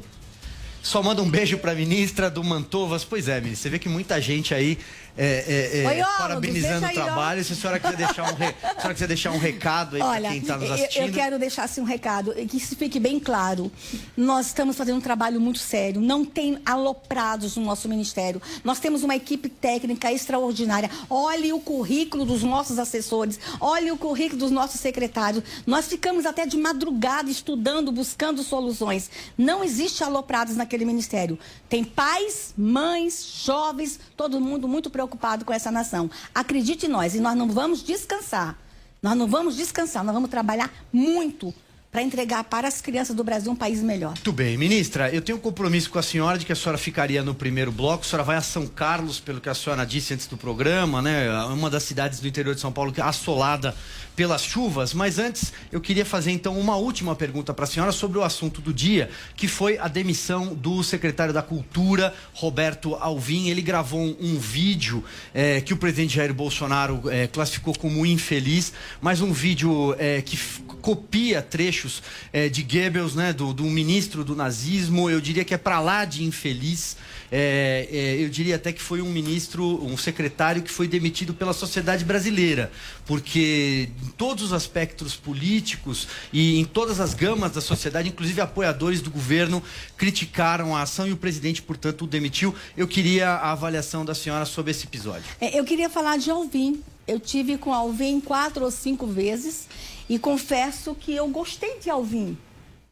[0.82, 3.04] Só manda um beijo para a ministra do Mantovas.
[3.04, 4.78] Pois é, ministra, você vê que muita gente aí
[5.20, 7.38] é, é, é, Oi, parabenizando o trabalho.
[7.38, 8.54] Aí, se a senhora quiser deixar um, re...
[8.78, 11.02] senhora quiser deixar um recado aí para quem está nos assistindo.
[11.02, 13.70] Eu, eu quero deixar assim, um recado, que isso fique bem claro.
[14.16, 16.00] Nós estamos fazendo um trabalho muito sério.
[16.00, 18.40] Não tem aloprados no nosso ministério.
[18.62, 20.88] Nós temos uma equipe técnica extraordinária.
[21.10, 25.42] Olhe o currículo dos nossos assessores, olhe o currículo dos nossos secretários.
[25.66, 29.10] Nós ficamos até de madrugada estudando, buscando soluções.
[29.36, 31.36] Não existe aloprados naquele ministério.
[31.68, 36.10] Tem pais, mães, jovens, todo mundo muito preocupado preocupado com essa nação.
[36.34, 38.56] Acredite em nós, e nós não vamos descansar.
[39.02, 41.54] Nós não vamos descansar, nós vamos trabalhar muito
[41.90, 44.10] para entregar para as crianças do Brasil um país melhor.
[44.10, 47.22] Muito bem, ministra, eu tenho um compromisso com a senhora de que a senhora ficaria
[47.22, 48.04] no primeiro bloco.
[48.04, 51.30] A senhora vai a São Carlos, pelo que a senhora disse antes do programa, né?
[51.46, 53.74] Uma das cidades do interior de São Paulo que é assolada
[54.18, 54.92] pelas chuvas.
[54.92, 58.60] Mas antes, eu queria fazer então uma última pergunta para a senhora sobre o assunto
[58.60, 63.48] do dia, que foi a demissão do secretário da Cultura, Roberto Alvim.
[63.48, 69.20] Ele gravou um, vídeo é, que o presidente Jair Bolsonaro é, classificou como infeliz, mas
[69.20, 70.36] um vídeo é, que
[70.80, 75.10] copia trechos é, de Goebbels, né, do, do ministro do nazismo.
[75.10, 76.96] Eu diria que é para lá de infeliz.
[77.30, 81.52] É, é, eu diria até que foi um ministro, um secretário que foi demitido pela
[81.52, 82.72] sociedade brasileira,
[83.04, 89.02] porque em todos os aspectos políticos e em todas as gamas da sociedade, inclusive apoiadores
[89.02, 89.62] do governo,
[89.96, 92.54] criticaram a ação e o presidente, portanto, o demitiu.
[92.76, 95.24] Eu queria a avaliação da senhora sobre esse episódio.
[95.40, 96.82] É, eu queria falar de Alvin.
[97.06, 99.66] Eu tive com Alvin quatro ou cinco vezes
[100.08, 102.36] e confesso que eu gostei de Alvin.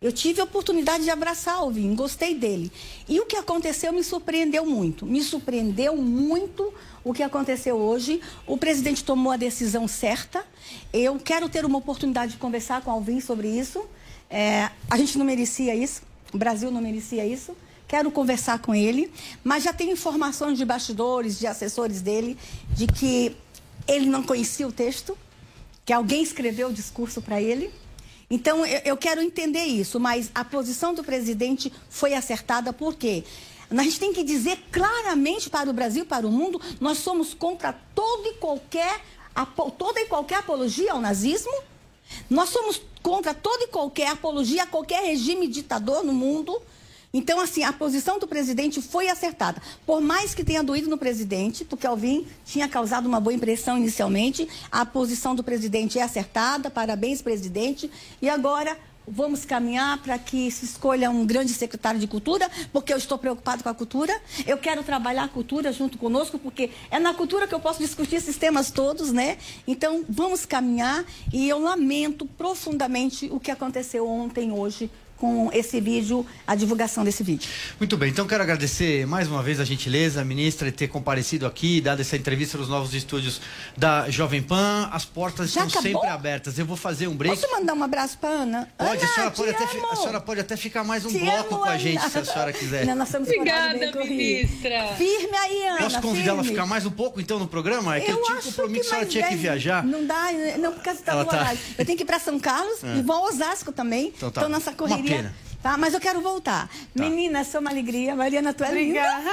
[0.00, 2.70] Eu tive a oportunidade de abraçar Alvin, gostei dele.
[3.09, 5.07] E o que aconteceu me surpreendeu muito.
[5.07, 8.20] Me surpreendeu muito o que aconteceu hoje.
[8.46, 10.44] O presidente tomou a decisão certa.
[10.92, 13.87] Eu quero ter uma oportunidade de conversar com Alvin sobre isso.
[14.29, 16.02] É, a gente não merecia isso.
[16.33, 17.57] O Brasil não merecia isso.
[17.88, 19.11] Quero conversar com ele,
[19.44, 22.37] mas já tenho informações de bastidores, de assessores dele,
[22.70, 23.37] de que
[23.87, 25.16] ele não conhecia o texto,
[25.87, 27.72] que alguém escreveu o discurso para ele.
[28.29, 33.22] Então, eu, eu, quero entender isso, mas a posição do presidente foi acertada por quê?
[33.70, 37.72] A gente tem que dizer claramente para o Brasil, para o mundo, nós somos contra
[37.72, 39.01] todo e qualquer,
[39.79, 41.55] toda e qualquer apologia ao nazismo.
[42.29, 46.61] Nós somos contra toda e qualquer apologia a qualquer regime ditador no mundo.
[47.16, 49.62] Então, assim, a posição do presidente foi acertada.
[49.87, 54.46] Por mais que tenha doído no presidente, porque Alvin tinha causado uma boa impressão inicialmente,
[54.70, 56.68] a posição do presidente é acertada.
[56.68, 57.90] Parabéns, presidente.
[58.20, 58.76] E agora
[59.09, 63.62] vamos caminhar para que se escolha um grande secretário de cultura, porque eu estou preocupado
[63.62, 64.14] com a cultura.
[64.46, 68.16] Eu quero trabalhar a cultura junto conosco, porque é na cultura que eu posso discutir
[68.16, 69.38] esses temas todos, né?
[69.66, 71.02] Então, vamos caminhar
[71.33, 77.22] e eu lamento profundamente o que aconteceu ontem, hoje, com esse vídeo, a divulgação desse
[77.22, 77.48] vídeo.
[77.79, 81.46] Muito bem, então quero agradecer mais uma vez a gentileza, a ministra, de ter comparecido
[81.46, 83.40] aqui, dado essa entrevista nos novos estúdios
[83.76, 84.88] da Jovem Pan.
[84.92, 86.02] As portas Já estão acabou?
[86.02, 86.59] sempre abertas.
[86.59, 87.40] Eu vou fazer um break.
[87.40, 88.68] Posso mandar um abraço para Ana?
[88.76, 91.55] Pode, Ana, a, senhora pode até, a senhora pode até ficar mais um te bloco
[91.55, 92.11] amo, com a gente, Ana.
[92.11, 92.87] se a senhora quiser.
[92.87, 94.94] Não, nós estamos Obrigada, ministra.
[94.96, 95.79] Firme aí, Ana.
[95.79, 97.96] Posso convidá-la a ficar mais um pouco, então, no programa?
[97.96, 99.85] É que eu, eu tinha compromisso que a senhora tinha que viajar.
[99.85, 101.55] Não dá, não, por causa da tá...
[101.79, 102.98] Eu tenho que ir para São Carlos é.
[102.98, 104.12] e vou a Osasco também.
[104.16, 104.42] Então tá.
[104.42, 105.06] Estou nessa correria.
[105.09, 105.47] Pena.
[105.66, 105.77] Tá?
[105.77, 106.69] Mas eu quero voltar.
[106.69, 106.71] Tá.
[106.95, 108.14] Menina, sou uma alegria.
[108.14, 109.31] Mariana, tu é Obrigada.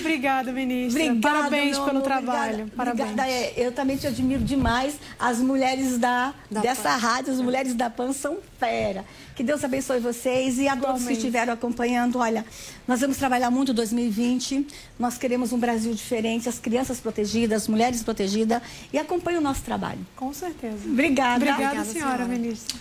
[0.00, 1.04] Obrigada, ministra.
[1.04, 2.50] Obrigada, Parabéns pelo amor, trabalho.
[2.50, 2.72] Obrigada.
[2.74, 3.10] Parabéns.
[3.10, 3.30] Obrigada.
[3.30, 4.94] É, eu também te admiro demais.
[5.18, 6.96] As mulheres da, da dessa PAN.
[6.96, 9.04] rádio, as mulheres da PAN são fera.
[9.36, 12.18] Que Deus abençoe vocês e a todos que estiveram acompanhando.
[12.18, 12.42] Olha,
[12.86, 14.66] nós vamos trabalhar muito 2020.
[14.98, 18.62] Nós queremos um Brasil diferente, as crianças protegidas, as mulheres protegidas.
[18.90, 20.00] E acompanhe o nosso trabalho.
[20.16, 20.88] Com certeza.
[20.88, 21.36] Obrigada.
[21.36, 22.78] Obrigada, Obrigada senhora, senhora ministra.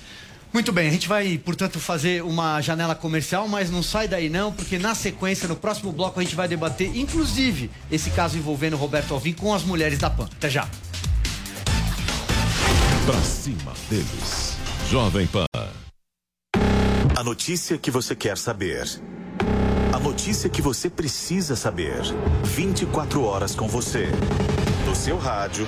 [0.58, 4.52] Muito bem, a gente vai, portanto, fazer uma janela comercial, mas não sai daí não,
[4.52, 9.14] porque na sequência, no próximo bloco, a gente vai debater, inclusive, esse caso envolvendo Roberto
[9.14, 10.28] Alvim com as mulheres da PAN.
[10.36, 10.68] Até já.
[13.06, 14.58] Pra cima deles.
[14.90, 15.46] Jovem Pan.
[17.16, 18.84] A notícia que você quer saber.
[19.94, 22.02] A notícia que você precisa saber.
[22.44, 24.08] 24 horas com você.
[24.88, 25.68] No seu rádio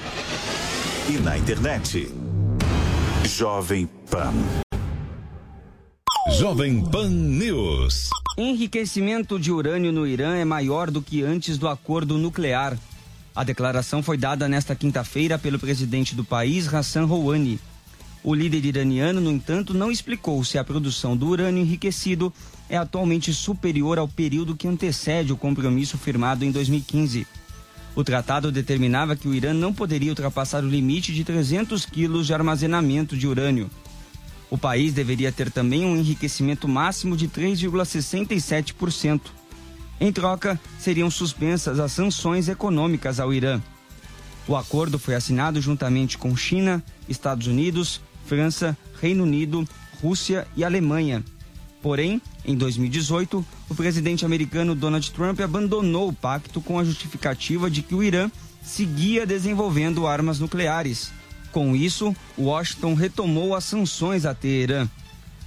[1.08, 2.12] e na internet.
[3.24, 4.34] Jovem Pan.
[6.38, 8.10] Jovem Pan News.
[8.38, 12.78] Enriquecimento de urânio no Irã é maior do que antes do acordo nuclear.
[13.36, 17.60] A declaração foi dada nesta quinta-feira pelo presidente do país, Hassan Rouhani.
[18.24, 22.32] O líder iraniano, no entanto, não explicou se a produção do urânio enriquecido
[22.70, 27.26] é atualmente superior ao período que antecede o compromisso firmado em 2015.
[27.96, 32.34] O tratado determinava que o Irã não poderia ultrapassar o limite de 300 quilos de
[32.34, 33.70] armazenamento de urânio.
[34.50, 39.22] O país deveria ter também um enriquecimento máximo de 3,67%.
[40.02, 43.62] Em troca, seriam suspensas as sanções econômicas ao Irã.
[44.48, 49.68] O acordo foi assinado juntamente com China, Estados Unidos, França, Reino Unido,
[50.02, 51.24] Rússia e Alemanha.
[51.82, 57.82] Porém, em 2018, o presidente americano Donald Trump abandonou o pacto com a justificativa de
[57.82, 58.32] que o Irã
[58.64, 61.12] seguia desenvolvendo armas nucleares.
[61.52, 64.88] Com isso, Washington retomou as sanções a Teherã.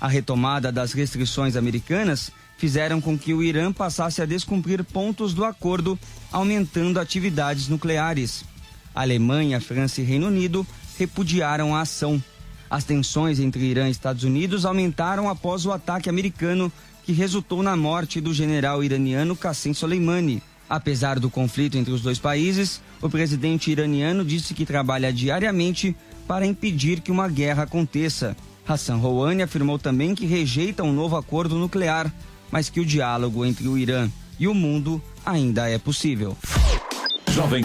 [0.00, 5.44] A retomada das restrições americanas fizeram com que o Irã passasse a descumprir pontos do
[5.44, 5.98] acordo,
[6.30, 8.44] aumentando atividades nucleares.
[8.94, 10.66] Alemanha, França e Reino Unido
[10.98, 12.22] repudiaram a ação.
[12.68, 16.72] As tensões entre Irã e Estados Unidos aumentaram após o ataque americano
[17.04, 20.42] que resultou na morte do general iraniano Qassem Soleimani.
[20.68, 25.94] Apesar do conflito entre os dois países, o presidente iraniano disse que trabalha diariamente
[26.26, 28.36] para impedir que uma guerra aconteça.
[28.66, 32.10] Hassan Rouhani afirmou também que rejeita um novo acordo nuclear,
[32.50, 36.36] mas que o diálogo entre o Irã e o mundo ainda é possível.
[37.30, 37.64] Jovem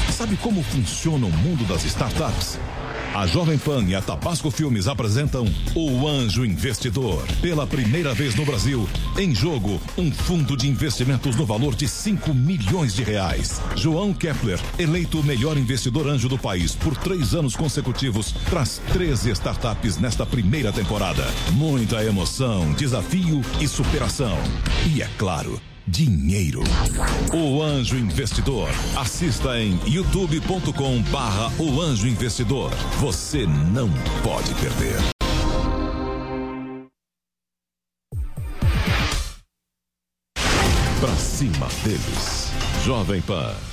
[0.21, 2.59] Sabe como funciona o mundo das startups?
[3.15, 7.25] A Jovem Pan e a Tabasco Filmes apresentam O Anjo Investidor.
[7.41, 12.35] Pela primeira vez no Brasil, em jogo, um fundo de investimentos no valor de 5
[12.35, 13.59] milhões de reais.
[13.75, 19.31] João Kepler, eleito o melhor investidor anjo do país por três anos consecutivos, traz 13
[19.31, 21.25] startups nesta primeira temporada.
[21.53, 24.37] Muita emoção, desafio e superação.
[24.85, 26.61] E é claro, dinheiro.
[27.33, 28.69] O Anjo Investidor.
[28.95, 32.71] Assista em youtube.com barra O Anjo Investidor.
[32.99, 33.89] Você não
[34.23, 34.97] pode perder.
[40.99, 42.51] Pra cima deles.
[42.85, 43.70] Jovem Pan.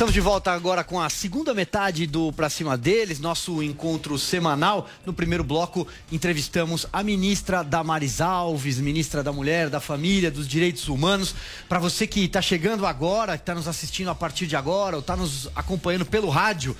[0.00, 4.88] Estamos de volta agora com a segunda metade do Pra Cima deles, nosso encontro semanal.
[5.04, 10.88] No primeiro bloco, entrevistamos a ministra Damares Alves, ministra da Mulher, da Família, dos Direitos
[10.88, 11.34] Humanos.
[11.68, 15.00] Para você que está chegando agora, que está nos assistindo a partir de agora, ou
[15.00, 16.74] está nos acompanhando pelo rádio,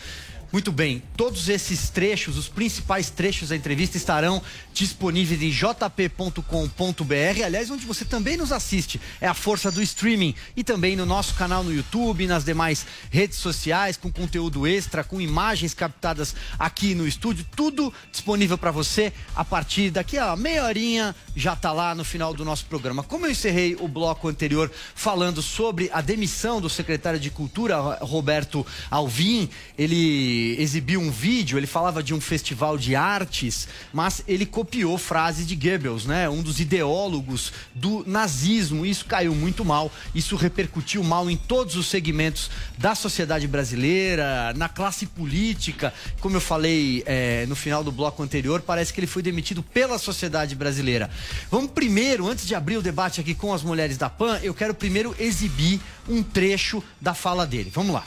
[0.52, 4.42] muito bem, todos esses trechos, os principais trechos da entrevista estarão
[4.74, 9.00] disponíveis em jp.com.br, aliás, onde você também nos assiste.
[9.20, 13.38] É a força do streaming e também no nosso canal no YouTube, nas demais redes
[13.38, 19.44] sociais, com conteúdo extra, com imagens captadas aqui no estúdio, tudo disponível para você a
[19.44, 23.04] partir daqui a meia horinha, já está lá no final do nosso programa.
[23.04, 28.66] Como eu encerrei o bloco anterior falando sobre a demissão do secretário de Cultura, Roberto
[28.90, 29.48] Alvim,
[29.78, 35.46] ele exibiu um vídeo, ele falava de um festival de artes, mas ele copiou frases
[35.46, 36.28] de Goebbels, né?
[36.28, 38.84] Um dos ideólogos do nazismo.
[38.84, 44.68] Isso caiu muito mal, isso repercutiu mal em todos os segmentos da sociedade brasileira, na
[44.68, 45.92] classe política.
[46.20, 49.98] Como eu falei é, no final do bloco anterior, parece que ele foi demitido pela
[49.98, 51.10] sociedade brasileira.
[51.50, 54.74] Vamos primeiro, antes de abrir o debate aqui com as mulheres da PAN, eu quero
[54.74, 57.70] primeiro exibir um trecho da fala dele.
[57.72, 58.04] Vamos lá.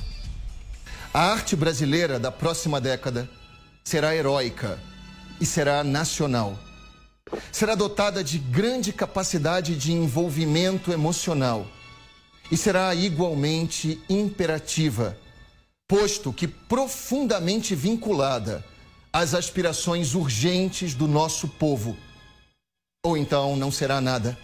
[1.14, 3.30] A arte brasileira da próxima década
[3.84, 4.80] será heróica
[5.40, 6.58] e será nacional.
[7.52, 11.68] Será dotada de grande capacidade de envolvimento emocional
[12.52, 15.16] e será igualmente imperativa,
[15.88, 18.66] posto que profundamente vinculada
[19.12, 21.96] às aspirações urgentes do nosso povo.
[23.06, 24.36] Ou então não será nada.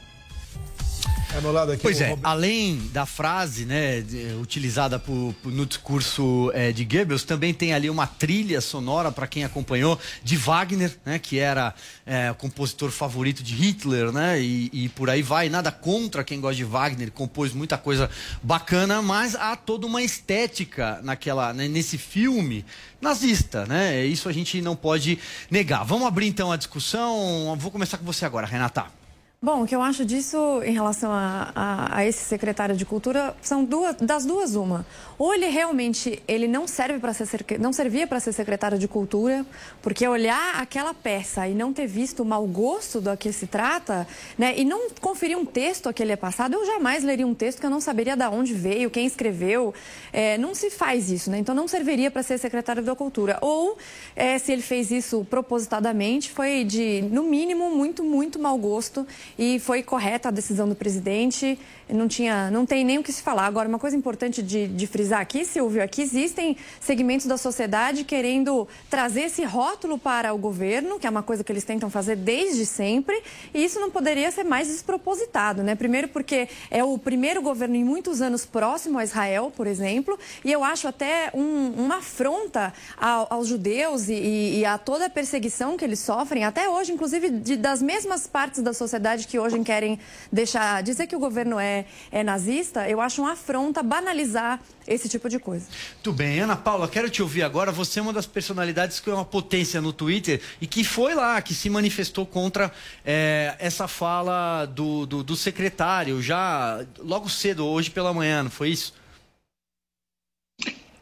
[1.37, 2.29] Anulado aqui pois é, Robert...
[2.29, 7.71] além da frase né, de, utilizada por, por, no discurso é, de Goebbels, também tem
[7.71, 11.73] ali uma trilha sonora, para quem acompanhou, de Wagner, né, que era
[12.05, 15.49] é, o compositor favorito de Hitler, né, e, e, por aí vai.
[15.49, 18.09] Nada contra quem gosta de Wagner, compôs muita coisa
[18.41, 22.65] bacana, mas há toda uma estética naquela, né, nesse filme
[22.99, 24.05] nazista, né?
[24.05, 25.17] Isso a gente não pode
[25.49, 25.85] negar.
[25.85, 27.55] Vamos abrir então a discussão.
[27.57, 28.98] Vou começar com você agora, Renata.
[29.41, 33.33] Bom, o que eu acho disso em relação a, a, a, esse secretário de cultura
[33.41, 34.85] são duas, das duas uma.
[35.19, 37.27] Ou ele realmente ele não serve para ser
[37.59, 39.45] não servia para ser secretário de cultura,
[39.81, 44.07] porque olhar aquela peça e não ter visto o mau gosto do que se trata,
[44.37, 47.35] né, e não conferir um texto a que ele é passado, eu jamais leria um
[47.35, 49.73] texto que eu não saberia de onde veio, quem escreveu.
[50.13, 51.37] É, não se faz isso, né?
[51.37, 53.37] Então não serviria para ser secretário da cultura.
[53.41, 53.77] Ou
[54.15, 59.05] é, se ele fez isso propositadamente, foi de no mínimo muito muito mau gosto
[59.37, 61.59] e foi correta a decisão do presidente
[61.93, 63.45] não tinha, não tem nem o que se falar.
[63.45, 68.03] Agora, uma coisa importante de, de frisar aqui, Silvio, é que existem segmentos da sociedade
[68.03, 72.15] querendo trazer esse rótulo para o governo, que é uma coisa que eles tentam fazer
[72.15, 73.21] desde sempre,
[73.53, 75.75] e isso não poderia ser mais despropositado, né?
[75.75, 80.51] Primeiro porque é o primeiro governo em muitos anos próximo a Israel, por exemplo, e
[80.51, 85.77] eu acho até um, uma afronta ao, aos judeus e, e, a toda a perseguição
[85.77, 89.99] que eles sofrem, até hoje, inclusive de, das mesmas partes da sociedade que hoje querem
[90.31, 95.29] deixar, dizer que o governo é é, nazista, eu acho uma afronta banalizar esse tipo
[95.29, 95.67] de coisa.
[96.01, 96.39] Tudo bem.
[96.39, 97.71] Ana Paula, quero te ouvir agora.
[97.71, 101.41] Você é uma das personalidades que é uma potência no Twitter e que foi lá,
[101.41, 102.71] que se manifestou contra
[103.05, 108.69] é, essa fala do, do, do secretário já logo cedo, hoje pela manhã, não foi
[108.69, 108.93] isso?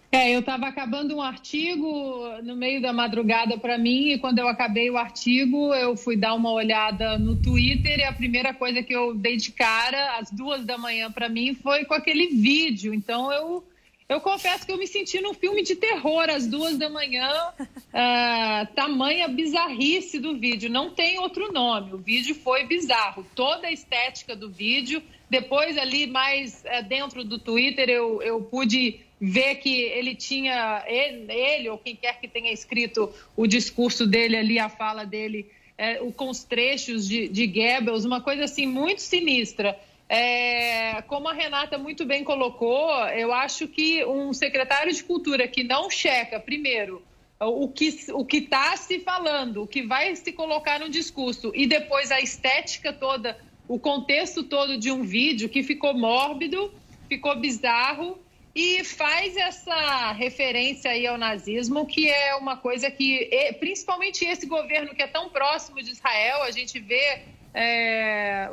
[0.10, 4.48] É, eu estava acabando um artigo no meio da madrugada para mim e quando eu
[4.48, 8.96] acabei o artigo eu fui dar uma olhada no Twitter e a primeira coisa que
[8.96, 12.94] eu dei de cara às duas da manhã para mim foi com aquele vídeo.
[12.94, 13.64] Então eu
[14.10, 17.30] Eu confesso que eu me senti num filme de terror às duas da manhã,
[17.60, 20.70] uh, tamanha bizarrice do vídeo.
[20.70, 21.94] Não tem outro nome.
[21.94, 23.28] O vídeo foi bizarro.
[23.36, 25.04] Toda a estética do vídeo.
[25.30, 31.30] Depois, ali mais uh, dentro do Twitter, eu, eu pude ver que ele tinha, ele,
[31.30, 36.14] ele, ou quem quer que tenha escrito o discurso dele ali, a fala dele, uh,
[36.14, 39.78] com os trechos de, de Goebbels, uma coisa assim muito sinistra.
[40.10, 45.64] É, como a Renata muito bem colocou, eu acho que um secretário de cultura que
[45.64, 47.04] não checa, primeiro,
[47.40, 52.10] o que o está se falando, o que vai se colocar no discurso e depois
[52.10, 53.38] a estética toda,
[53.68, 56.74] o contexto todo de um vídeo que ficou mórbido,
[57.10, 58.18] ficou bizarro
[58.56, 63.30] e faz essa referência aí ao nazismo, que é uma coisa que,
[63.60, 67.22] principalmente esse governo que é tão próximo de Israel, a gente vê
[67.54, 68.50] é,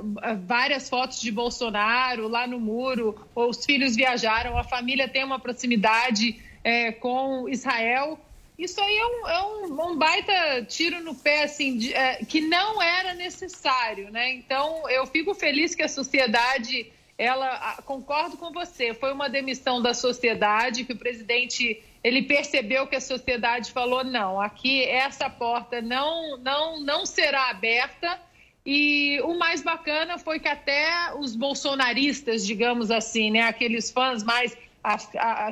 [0.47, 6.41] várias fotos de Bolsonaro lá no muro, os filhos viajaram, a família tem uma proximidade
[6.63, 8.19] é, com Israel.
[8.59, 12.41] Isso aí é um, é um, um baita tiro no pé, assim, de, é, que
[12.41, 14.33] não era necessário, né?
[14.33, 19.93] Então, eu fico feliz que a sociedade, ela, concordo com você, foi uma demissão da
[19.93, 26.39] sociedade, que o presidente, ele percebeu que a sociedade falou, não, aqui essa porta não,
[26.39, 28.21] não, não será aberta,
[28.67, 34.57] e o mais bacana foi que até os bolsonaristas, digamos assim, né, aqueles fãs mais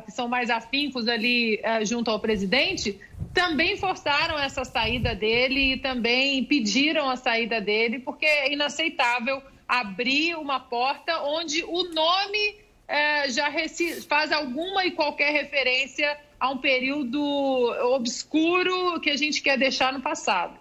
[0.05, 3.01] que são mais afincos ali uh, junto ao presidente,
[3.33, 10.37] também forçaram essa saída dele e também pediram a saída dele, porque é inaceitável abrir
[10.37, 13.51] uma porta onde o nome uh, já
[14.07, 17.23] faz alguma e qualquer referência a um período
[17.95, 20.61] obscuro que a gente quer deixar no passado.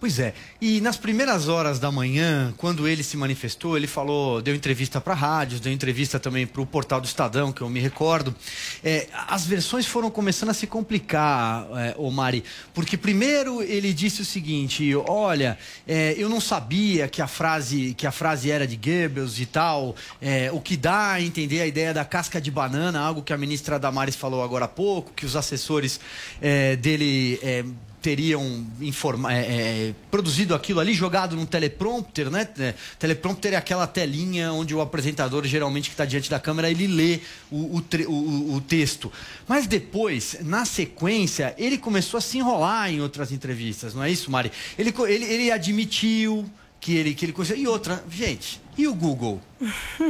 [0.00, 0.32] Pois é.
[0.62, 5.12] E nas primeiras horas da manhã, quando ele se manifestou, ele falou, deu entrevista para
[5.12, 8.34] rádios, deu entrevista também para o portal do Estadão, que eu me recordo.
[8.82, 12.42] É, as versões foram começando a se complicar, é, Omari,
[12.72, 18.06] porque primeiro ele disse o seguinte: olha, é, eu não sabia que a frase que
[18.06, 21.92] a frase era de Goebbels e tal, é, o que dá a entender a ideia
[21.92, 25.36] da casca de banana, algo que a ministra Damares falou agora há pouco, que os
[25.36, 26.00] assessores
[26.40, 27.64] é, dele é,
[28.00, 32.48] teriam informa, é, é, produzido aquilo ali, jogado num teleprompter, né?
[32.58, 36.86] É, teleprompter é aquela telinha onde o apresentador, geralmente que está diante da câmera, ele
[36.86, 37.20] lê
[37.50, 39.12] o, o, o, o, texto.
[39.46, 44.30] Mas depois, na sequência, ele começou a se enrolar em outras entrevistas, não é isso,
[44.30, 44.50] Mari?
[44.78, 46.48] Ele, ele, ele admitiu
[46.80, 49.40] que ele, que ele E outra, gente, e o Google?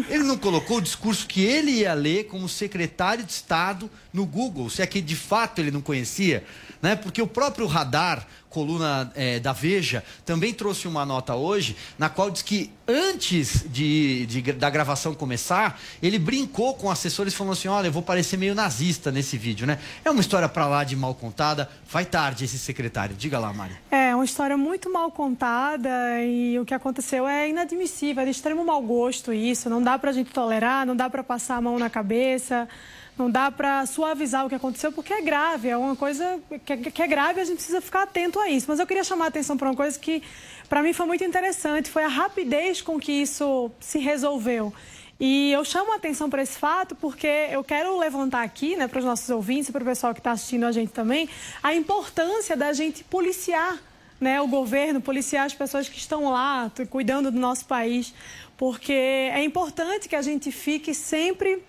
[0.09, 4.71] Ele não colocou o discurso que ele ia ler como secretário de Estado no Google,
[4.71, 6.45] se é que de fato ele não conhecia
[6.83, 6.97] né?
[6.97, 12.31] Porque o próprio radar, coluna é, da Veja, também trouxe uma nota hoje, na qual
[12.31, 17.89] diz que antes de, de, da gravação começar, ele brincou com assessores falando assim: olha,
[17.89, 19.79] eu vou parecer meio nazista nesse vídeo, né?
[20.05, 21.69] É uma história para lá de mal contada.
[21.91, 23.15] Vai tarde esse secretário.
[23.17, 23.75] Diga lá, Mari.
[23.91, 25.91] É, uma história muito mal contada
[26.23, 29.71] e o que aconteceu é inadmissível, é de extremo mau gosto isso.
[29.71, 32.69] Não dá para a gente tolerar, não dá para passar a mão na cabeça.
[33.17, 37.03] Não dá para suavizar o que aconteceu, porque é grave, é uma coisa que, que
[37.03, 38.67] é grave e a gente precisa ficar atento a isso.
[38.69, 40.23] Mas eu queria chamar a atenção para uma coisa que,
[40.69, 44.73] para mim, foi muito interessante, foi a rapidez com que isso se resolveu.
[45.19, 49.01] E eu chamo a atenção para esse fato porque eu quero levantar aqui, né, para
[49.01, 51.29] os nossos ouvintes e para o pessoal que está assistindo a gente também,
[51.63, 53.79] a importância da gente policiar
[54.21, 58.13] né, o governo, policiar as pessoas que estão lá cuidando do nosso país,
[58.57, 61.63] porque é importante que a gente fique sempre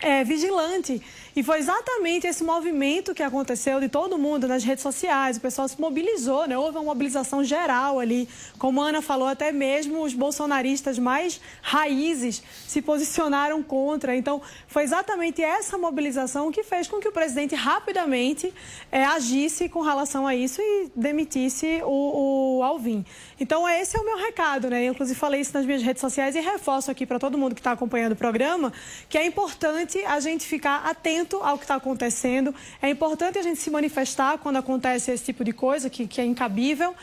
[0.00, 1.00] é, vigilante.
[1.36, 5.36] E foi exatamente esse movimento que aconteceu de todo mundo nas redes sociais.
[5.36, 6.56] O pessoal se mobilizou, né?
[6.56, 8.28] houve uma mobilização geral ali.
[8.56, 14.14] Como a Ana falou, até mesmo os bolsonaristas mais raízes se posicionaram contra.
[14.14, 18.54] Então, foi exatamente essa mobilização que fez com que o presidente rapidamente
[18.92, 23.04] é, agisse com relação a isso e demitisse o, o Alvim.
[23.40, 24.84] Então, esse é o meu recado, né?
[24.84, 27.60] Eu, inclusive, falei isso nas minhas redes sociais e reforço aqui para todo mundo que
[27.60, 28.72] está acompanhando o programa
[29.08, 32.54] que é importante a gente ficar atento ao que está acontecendo.
[32.80, 36.24] É importante a gente se manifestar quando acontece esse tipo de coisa, que, que é
[36.24, 36.94] incabível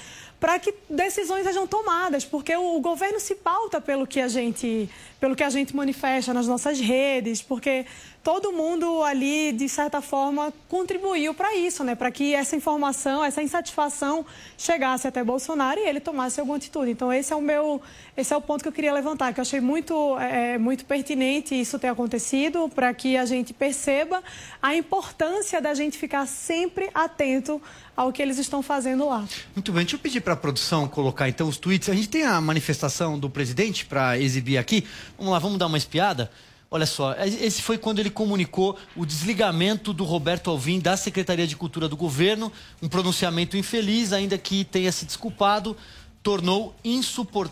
[0.41, 4.89] para que decisões sejam tomadas, porque o, o, governo se pauta pelo que a gente,
[5.19, 7.85] pelo que a gente manifesta nas nossas redes, porque
[8.23, 11.95] todo mundo ali, de certa forma, contribuiu para isso, né?
[11.95, 14.25] para que essa informação, essa insatisfação
[14.57, 16.91] chegasse até Bolsonaro e ele tomasse alguma atitude.
[16.91, 17.81] Então, esse é o meu,
[18.15, 21.59] esse é o ponto que eu queria levantar, que eu achei muito, é, muito pertinente
[21.59, 24.23] isso ter acontecido, para que a gente perceba
[24.61, 27.59] a importância da gente ficar sempre atento
[27.95, 29.25] ao que eles estão fazendo lá.
[29.55, 31.89] Muito bem, deixa eu pedir para a produção colocar então os tweets.
[31.89, 34.85] A gente tem a manifestação do presidente para exibir aqui.
[35.17, 36.31] Vamos lá, vamos dar uma espiada.
[36.73, 41.57] Olha só, esse foi quando ele comunicou o desligamento do Roberto Alvim da Secretaria de
[41.57, 42.49] Cultura do governo,
[42.81, 45.75] um pronunciamento infeliz, ainda que tenha se desculpado,
[46.23, 46.73] tornou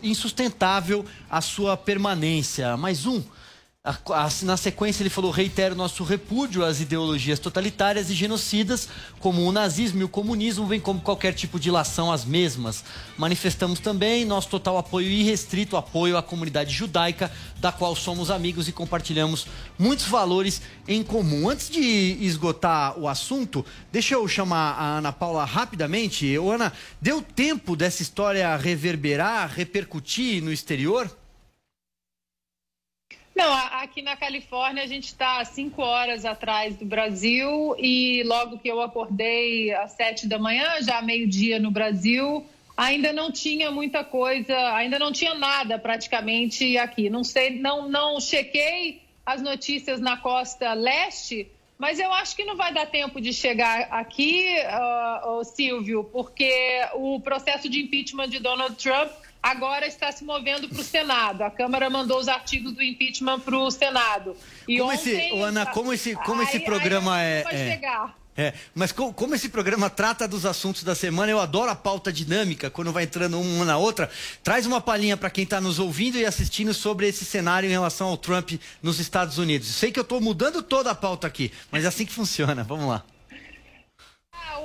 [0.01, 2.77] insustentável a sua permanência.
[2.77, 3.21] Mais um
[4.43, 10.01] na sequência, ele falou: reitero nosso repúdio às ideologias totalitárias e genocidas, como o nazismo
[10.01, 12.83] e o comunismo, bem como qualquer tipo de ilação às mesmas.
[13.17, 18.67] Manifestamos também nosso total apoio e irrestrito apoio à comunidade judaica, da qual somos amigos
[18.67, 21.49] e compartilhamos muitos valores em comum.
[21.49, 26.37] Antes de esgotar o assunto, deixa eu chamar a Ana Paula rapidamente.
[26.37, 26.71] Ô, Ana,
[27.01, 31.09] deu tempo dessa história reverberar, repercutir no exterior?
[33.39, 38.67] Não, aqui na Califórnia a gente está cinco horas atrás do Brasil e logo que
[38.67, 44.53] eu acordei às sete da manhã, já meio-dia no Brasil, ainda não tinha muita coisa,
[44.75, 47.09] ainda não tinha nada praticamente aqui.
[47.09, 52.57] Não sei, não, não chequei as notícias na costa leste, mas eu acho que não
[52.57, 56.51] vai dar tempo de chegar aqui, uh, Silvio, porque
[56.93, 59.09] o processo de impeachment de Donald Trump
[59.41, 61.41] agora está se movendo para o Senado.
[61.43, 64.35] A Câmara mandou os artigos do impeachment para o Senado.
[64.67, 68.93] E como ontem, esse, Ana, como esse, como esse programa aí é, é, é, mas
[68.93, 72.89] como, como, esse programa trata dos assuntos da semana, eu adoro a pauta dinâmica, quando
[72.91, 74.09] vai entrando uma na outra.
[74.41, 78.07] Traz uma palhinha para quem está nos ouvindo e assistindo sobre esse cenário em relação
[78.07, 79.67] ao Trump nos Estados Unidos.
[79.67, 82.63] Sei que eu estou mudando toda a pauta aqui, mas é assim que funciona.
[82.63, 83.03] Vamos lá.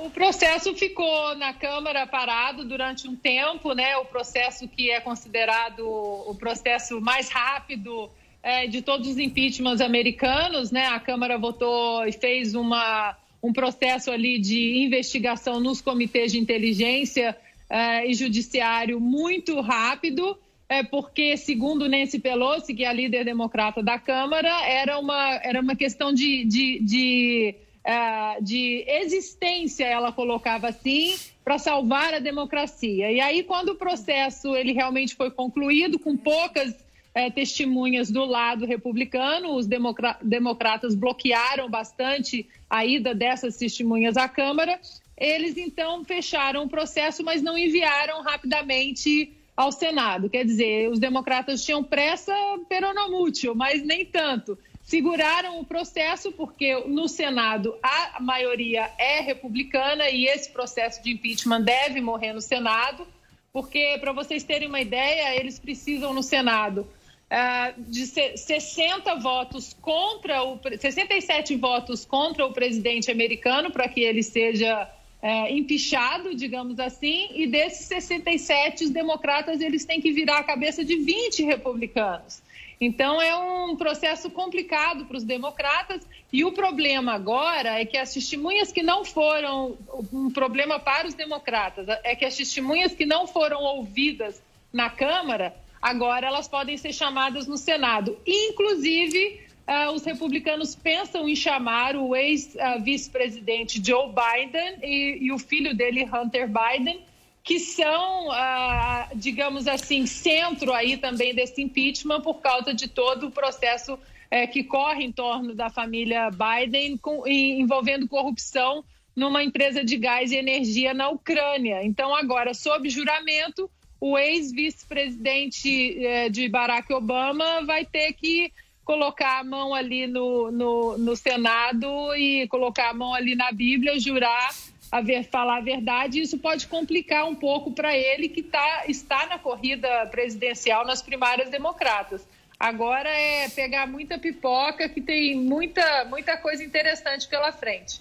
[0.03, 3.95] O processo ficou na Câmara parado durante um tempo, né?
[3.97, 8.09] O processo que é considerado o processo mais rápido
[8.41, 10.87] é, de todos os impeachments americanos, né?
[10.87, 17.37] A Câmara votou e fez uma, um processo ali de investigação nos comitês de inteligência
[17.69, 20.37] é, e judiciário muito rápido.
[20.67, 25.61] É porque, segundo Nancy Pelosi, que é a líder democrata da Câmara, era uma, era
[25.61, 27.55] uma questão de, de, de
[27.85, 33.11] é, de existência, ela colocava assim, para salvar a democracia.
[33.11, 36.73] E aí, quando o processo ele realmente foi concluído, com poucas
[37.13, 44.79] é, testemunhas do lado republicano, os democratas bloquearam bastante a ida dessas testemunhas à Câmara.
[45.15, 50.27] Eles então fecharam o processo, mas não enviaram rapidamente ao Senado.
[50.27, 52.33] Quer dizer, os democratas tinham pressa
[52.67, 60.27] peronomútil, mas nem tanto seguraram o processo porque no Senado a maioria é republicana e
[60.27, 63.05] esse processo de impeachment deve morrer no Senado,
[63.51, 70.43] porque, para vocês terem uma ideia, eles precisam no Senado uh, de 60 votos contra
[70.43, 74.87] o 67 votos contra o presidente americano para que ele seja
[75.23, 80.85] uh, empichado, digamos assim, e desses 67 os democratas eles têm que virar a cabeça
[80.85, 82.44] de 20 republicanos.
[82.79, 86.01] Então é um processo complicado para os democratas
[86.31, 89.77] e o problema agora é que as testemunhas que não foram
[90.11, 94.41] um problema para os democratas é que as testemunhas que não foram ouvidas
[94.73, 98.17] na Câmara agora elas podem ser chamadas no Senado.
[98.25, 105.75] Inclusive uh, os republicanos pensam em chamar o ex-vice-presidente Joe Biden e, e o filho
[105.75, 107.01] dele Hunter Biden
[107.45, 113.31] que são, ah, digamos assim, centro aí também desse impeachment por causa de todo o
[113.31, 113.99] processo
[114.31, 118.83] eh, que corre em torno da família Biden com, envolvendo corrupção
[119.15, 121.85] numa empresa de gás e energia na Ucrânia.
[121.85, 123.69] Então, agora, sob juramento,
[124.01, 128.51] o ex-vice-presidente eh, de Barack Obama vai ter que
[128.83, 133.99] colocar a mão ali no, no, no Senado e colocar a mão ali na Bíblia,
[133.99, 134.49] jurar
[134.95, 139.25] a ver, falar a verdade, isso pode complicar um pouco para ele que tá, está
[139.25, 142.25] na corrida presidencial nas primárias democratas.
[142.57, 147.99] Agora é pegar muita pipoca, que tem muita, muita coisa interessante pela frente.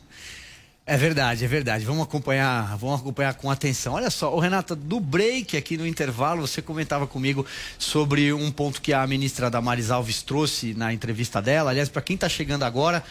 [0.86, 1.84] É verdade, é verdade.
[1.86, 3.94] Vamos acompanhar, vamos acompanhar com atenção.
[3.94, 7.46] Olha só, o Renata, do break aqui no intervalo, você comentava comigo
[7.78, 11.70] sobre um ponto que a ministra Damares Alves trouxe na entrevista dela.
[11.70, 13.02] Aliás, para quem está chegando agora,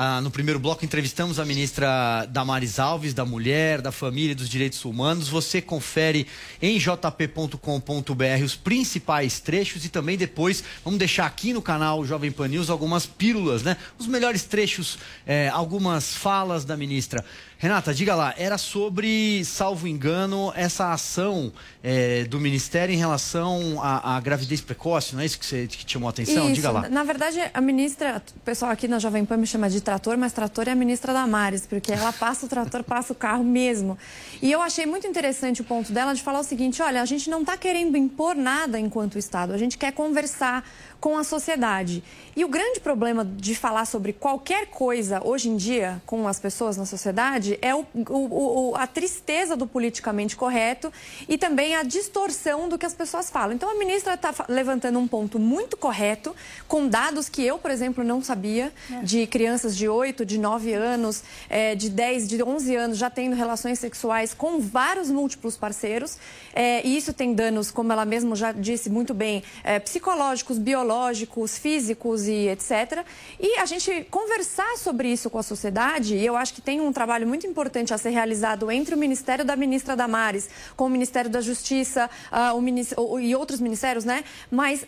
[0.00, 4.48] ah, no primeiro bloco entrevistamos a ministra Damares Alves, da Mulher, da Família e dos
[4.48, 5.26] Direitos Humanos.
[5.28, 6.24] Você confere
[6.62, 12.46] em jp.com.br os principais trechos e também depois vamos deixar aqui no canal Jovem Pan
[12.46, 13.76] News algumas pílulas, né?
[13.98, 17.24] Os melhores trechos, eh, algumas falas da ministra.
[17.60, 21.52] Renata, diga lá, era sobre, salvo engano, essa ação
[21.82, 25.90] é, do Ministério em relação à, à, gravidez precoce, não é isso que, você, que
[25.90, 26.44] chamou a atenção?
[26.44, 26.54] Isso.
[26.54, 26.88] Diga lá.
[26.88, 30.32] Na verdade, a ministra, o pessoal aqui na Jovem Pan me chama de trator, mas
[30.32, 33.98] trator é a ministra Damares, porque ela passa o trator, passa o carro mesmo.
[34.40, 37.28] E eu achei muito interessante o ponto dela de falar o seguinte: olha, a gente
[37.28, 40.64] não está querendo impor nada enquanto Estado, a gente quer conversar
[41.00, 42.02] com a sociedade.
[42.34, 46.76] E o grande problema de falar sobre qualquer coisa hoje em dia com as pessoas
[46.76, 50.92] na sociedade é o, o, o, a tristeza do politicamente correto
[51.28, 53.54] e também a distorção do que as pessoas falam.
[53.54, 56.34] Então a ministra está levantando um ponto muito correto,
[56.66, 59.02] com dados que eu, por exemplo, não sabia, é.
[59.02, 63.34] de crianças de 8, de 9 anos, é, de 10, de 11 anos já tendo
[63.34, 66.18] relações sexuais com vários múltiplos parceiros.
[66.52, 70.87] É, e isso tem danos, como ela mesma já disse muito bem, é, psicológicos, biológicos
[70.88, 73.04] biológicos, físicos e etc.
[73.38, 76.90] E a gente conversar sobre isso com a sociedade, e eu acho que tem um
[76.92, 81.30] trabalho muito importante a ser realizado entre o Ministério da Ministra Damares, com o Ministério
[81.30, 84.24] da Justiça uh, e outros ministérios, né?
[84.50, 84.86] Mas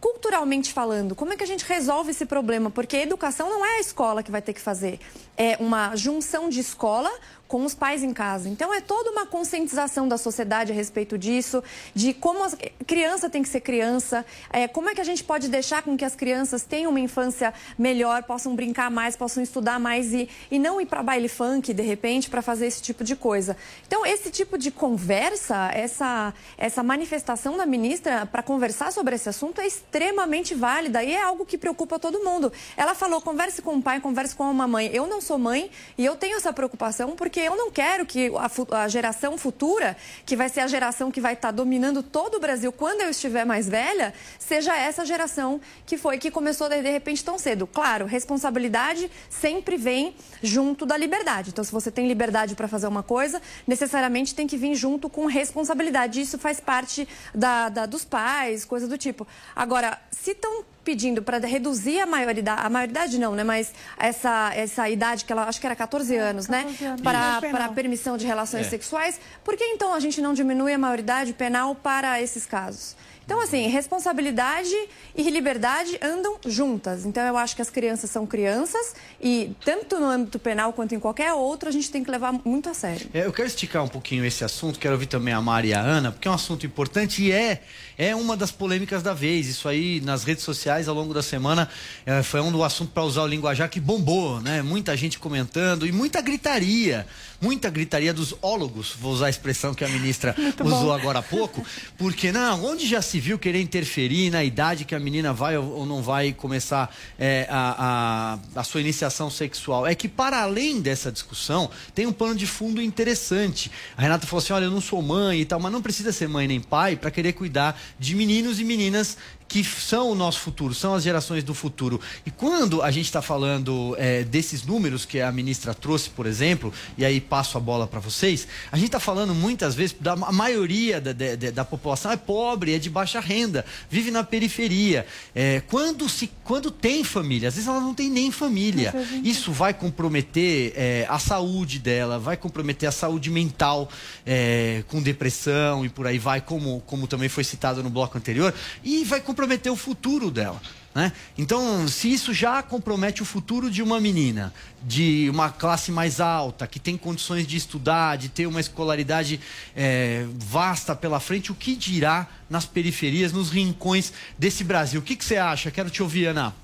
[0.00, 2.70] culturalmente falando, como é que a gente resolve esse problema?
[2.70, 5.00] Porque educação não é a escola que vai ter que fazer,
[5.36, 7.10] é uma junção de escola
[7.48, 8.48] com os pais em casa.
[8.48, 11.62] Então é toda uma conscientização da sociedade a respeito disso,
[11.94, 12.50] de como a
[12.86, 16.04] criança tem que ser criança, é, como é que a gente pode deixar com que
[16.04, 20.80] as crianças tenham uma infância melhor, possam brincar mais, possam estudar mais e, e não
[20.80, 23.56] ir para baile funk de repente para fazer esse tipo de coisa.
[23.86, 29.60] Então esse tipo de conversa, essa essa manifestação da ministra para conversar sobre esse assunto
[29.60, 32.52] é extremamente válida e é algo que preocupa todo mundo.
[32.76, 34.90] Ela falou converse com o pai, converse com a mamãe.
[34.92, 38.32] Eu não sou mãe e eu tenho essa preocupação porque porque eu não quero que
[38.34, 42.36] a, a geração futura, que vai ser a geração que vai estar tá dominando todo
[42.36, 46.80] o Brasil quando eu estiver mais velha, seja essa geração que foi que começou de,
[46.80, 47.66] repente tão cedo.
[47.66, 51.50] Claro, responsabilidade sempre vem junto da liberdade.
[51.50, 55.26] Então, se você tem liberdade para fazer uma coisa, necessariamente tem que vir junto com
[55.26, 56.22] responsabilidade.
[56.22, 59.26] Isso faz parte da, da dos pais, coisa do tipo.
[59.54, 63.42] Agora, se estão pedindo para reduzir a maioridade, a maioridade não, né?
[63.42, 66.50] Mas essa, essa idade que ela acho que era 14 é, anos, 14
[66.84, 66.88] né?
[66.88, 67.00] Anos.
[67.02, 68.70] Para, para a permissão de relações é.
[68.70, 69.20] sexuais.
[69.42, 72.94] Por que então a gente não diminui a maioridade penal para esses casos?
[73.26, 74.72] Então, assim, responsabilidade
[75.16, 77.04] e liberdade andam juntas.
[77.04, 81.00] Então, eu acho que as crianças são crianças e, tanto no âmbito penal quanto em
[81.00, 83.08] qualquer outro, a gente tem que levar muito a sério.
[83.12, 85.80] É, eu quero esticar um pouquinho esse assunto, quero ouvir também a Mari e a
[85.80, 87.62] Ana, porque é um assunto importante e é,
[87.98, 89.48] é uma das polêmicas da vez.
[89.48, 91.68] Isso aí, nas redes sociais, ao longo da semana,
[92.06, 94.62] é, foi um do assunto, para usar o linguajar, que bombou, né?
[94.62, 97.04] Muita gente comentando e muita gritaria.
[97.40, 100.92] Muita gritaria dos ólogos, vou usar a expressão que a ministra muito usou bom.
[100.92, 101.62] agora há pouco,
[101.98, 105.86] porque, não, onde já se civil querer interferir na idade que a menina vai ou
[105.86, 109.86] não vai começar é, a, a, a, sua iniciação sexual.
[109.86, 113.70] É que, para além dessa discussão, tem um pano de fundo interessante.
[113.96, 116.28] A Renata falou assim: olha, eu não sou mãe e tal, mas não precisa ser
[116.28, 119.16] mãe nem pai para querer cuidar de meninos e meninas
[119.48, 122.00] que são o nosso futuro, são as gerações do futuro.
[122.24, 126.72] E quando a gente está falando é, desses números que a ministra trouxe, por exemplo,
[126.98, 130.32] e aí passo a bola para vocês, a gente está falando muitas vezes, da, a
[130.32, 135.06] maioria da, da, da, população é pobre, é de baixa renda, vive na periferia.
[135.34, 138.92] É, quando, se, quando tem família, às vezes ela não tem nem família.
[139.22, 143.88] Isso vai comprometer é, a saúde dela, vai comprometer a saúde mental,
[144.24, 148.52] é, com depressão e por aí vai, como, como também foi citado no bloco anterior,
[148.82, 150.60] e vai comprometer comprometer o futuro dela.
[150.94, 151.12] Né?
[151.36, 154.50] Então, se isso já compromete o futuro de uma menina
[154.82, 159.38] de uma classe mais alta, que tem condições de estudar, de ter uma escolaridade
[159.76, 165.00] é, vasta pela frente, o que dirá nas periferias, nos rincões desse Brasil?
[165.00, 165.70] O que, que você acha?
[165.70, 166.54] Quero te ouvir, Ana.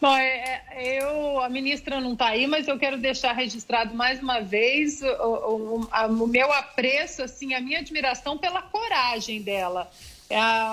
[0.00, 4.20] Bom, é, é, eu, a ministra não está aí, mas eu quero deixar registrado mais
[4.20, 9.88] uma vez o, o, o, meu apreço, assim, a minha admiração pela coragem dela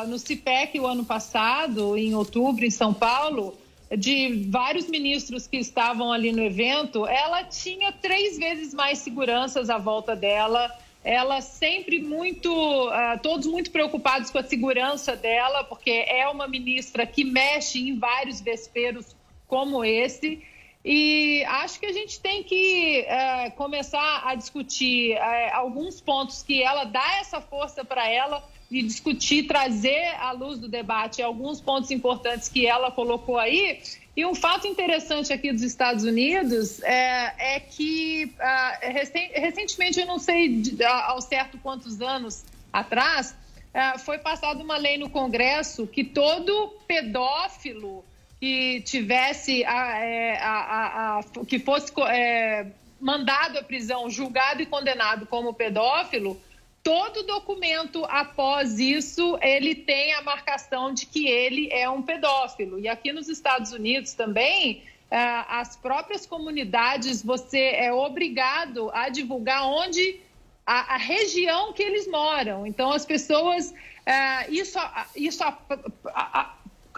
[0.07, 3.57] no CIPEC o ano passado, em outubro, em São Paulo,
[3.97, 9.77] de vários ministros que estavam ali no evento, ela tinha três vezes mais seguranças à
[9.77, 10.71] volta dela.
[11.03, 17.05] Ela sempre muito, uh, todos muito preocupados com a segurança dela, porque é uma ministra
[17.07, 19.15] que mexe em vários vesperos
[19.47, 20.43] como esse.
[20.83, 26.61] E acho que a gente tem que uh, começar a discutir uh, alguns pontos que
[26.61, 31.89] ela dá essa força para ela de discutir, trazer à luz do debate alguns pontos
[31.89, 33.81] importantes que ela colocou aí.
[34.15, 40.19] E um fato interessante aqui dos Estados Unidos é, é que uh, recentemente, eu não
[40.19, 43.35] sei de, ao certo quantos anos atrás,
[43.73, 48.03] uh, foi passada uma lei no Congresso que todo pedófilo
[48.39, 52.67] que tivesse a, é, a, a que fosse é,
[52.99, 56.39] mandado à prisão, julgado e condenado como pedófilo,
[56.83, 62.79] todo documento após isso ele tem a marcação de que ele é um pedófilo.
[62.79, 65.17] E aqui nos Estados Unidos também, é,
[65.47, 70.19] as próprias comunidades, você é obrigado a divulgar onde
[70.65, 72.65] a, a região que eles moram.
[72.65, 73.73] Então, as pessoas.
[74.05, 74.79] É, isso
[75.15, 75.57] isso a,
[76.05, 76.55] a,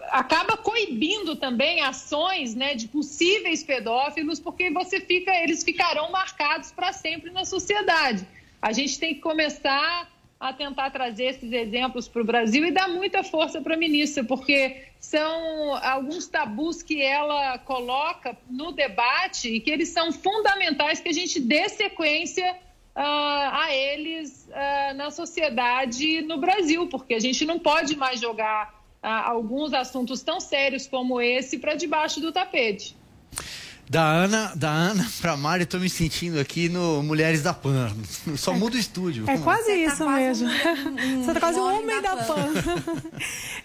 [0.09, 6.91] acaba coibindo também ações né, de possíveis pedófilos, porque você fica, eles ficarão marcados para
[6.91, 8.27] sempre na sociedade.
[8.61, 10.07] A gente tem que começar
[10.39, 14.23] a tentar trazer esses exemplos para o Brasil e dar muita força para a ministra,
[14.23, 21.09] porque são alguns tabus que ela coloca no debate e que eles são fundamentais que
[21.09, 22.53] a gente dê sequência
[22.95, 28.81] uh, a eles uh, na sociedade no Brasil, porque a gente não pode mais jogar
[29.03, 32.95] alguns assuntos tão sérios como esse para debaixo do tapete.
[33.91, 37.91] Da Ana, da Ana pra Mari, eu tô me sentindo aqui no Mulheres da Pan.
[38.37, 39.29] Só muda o estúdio.
[39.29, 40.47] É quase Você tá isso tá mesmo.
[40.47, 42.53] Um, Você tá quase um homem da, da Pan.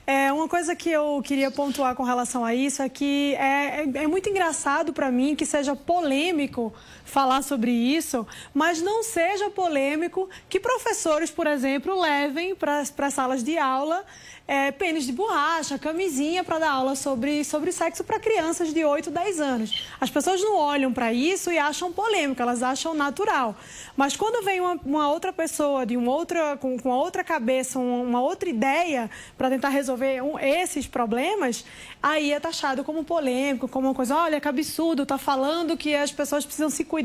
[0.05, 4.03] é, uma coisa que eu queria pontuar com relação a isso é que é, é,
[4.03, 6.75] é muito engraçado para mim que seja polêmico
[7.07, 13.43] falar sobre isso, mas não seja polêmico que professores, por exemplo, levem para as salas
[13.43, 14.05] de aula
[14.49, 19.11] é, pênis de borracha, camisinha para dar aula sobre, sobre sexo para crianças de 8,
[19.11, 19.87] 10 anos.
[20.01, 23.57] As pessoas não olham para isso e acham polêmico, elas acham natural.
[23.97, 27.79] Mas quando vem uma, uma outra pessoa de uma outra, com, com uma outra cabeça,
[27.79, 31.65] uma outra ideia para tentar resolver um, esses problemas,
[32.01, 36.13] aí é taxado como polêmico, como uma coisa, olha que absurdo, está falando que as
[36.13, 36.96] pessoas precisam se cuidar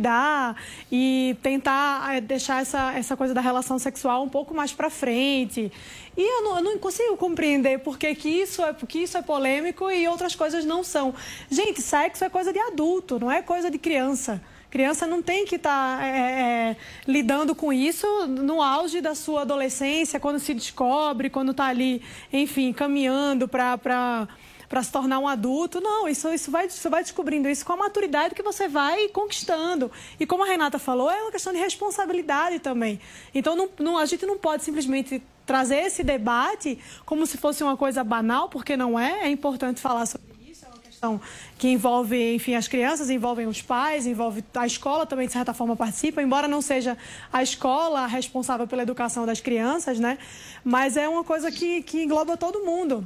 [0.91, 5.71] e tentar é, deixar essa, essa coisa da relação sexual um pouco mais para frente.
[6.15, 9.89] E eu não, eu não, consigo compreender por que, isso é, que isso é polêmico
[9.89, 11.13] e outras coisas não são.
[11.49, 14.41] Gente, sexo é coisa de adulto, não é coisa de criança.
[14.69, 19.41] Criança não tem que estar tá, é, é, lidando com isso no auge da sua
[19.41, 24.29] adolescência, quando se descobre, quando está ali, enfim, caminhando para
[24.71, 25.81] para se tornar um adulto.
[25.81, 29.91] Não, isso, isso vai, você vai descobrindo isso com a maturidade que você vai conquistando.
[30.17, 32.97] E como a Renata falou, é uma questão de responsabilidade também.
[33.35, 37.75] Então, não, não, a gente não pode simplesmente trazer esse debate como se fosse uma
[37.75, 39.23] coisa banal, porque não é.
[39.23, 40.31] É importante falar sobre.
[40.31, 41.19] É
[41.57, 45.75] que envolve, enfim, as crianças, envolve os pais, envolve a escola também, de certa forma,
[45.75, 46.95] participa, embora não seja
[47.33, 50.19] a escola responsável pela educação das crianças, né?
[50.63, 53.05] Mas é uma coisa que, que engloba todo mundo.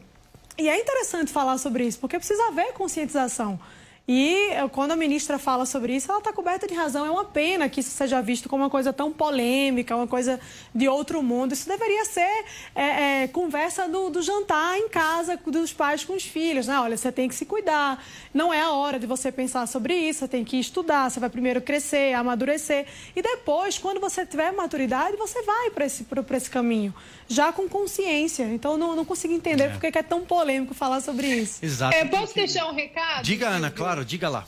[0.58, 3.60] E é interessante falar sobre isso, porque precisa haver conscientização.
[4.08, 7.06] E eh, quando a ministra fala sobre isso, ela está coberta de razão.
[7.06, 10.40] É uma pena que isso seja visto como uma coisa tão polêmica, uma coisa
[10.76, 11.54] de outro mundo.
[11.54, 12.46] Isso deveria ser
[12.76, 16.68] é, é, conversa do, do, jantar em casa dos pais com os filhos.
[16.68, 16.80] Né?
[16.80, 18.04] Olha, você tem que se cuidar.
[18.32, 20.20] Não é a hora de você pensar sobre isso.
[20.20, 21.10] Você tem que estudar.
[21.10, 22.86] Você vai primeiro crescer, amadurecer.
[23.16, 26.94] E depois, quando você tiver maturidade, você vai para esse, esse caminho.
[27.28, 28.44] Já com consciência.
[28.44, 29.70] Então, não, não consigo entender é.
[29.70, 31.64] porque é tão polêmico falar sobre isso.
[31.64, 31.96] Exato.
[31.96, 33.24] É, posso deixar um recado?
[33.24, 33.86] Diga, Ana, claro.
[33.86, 34.48] Claro, diga lá.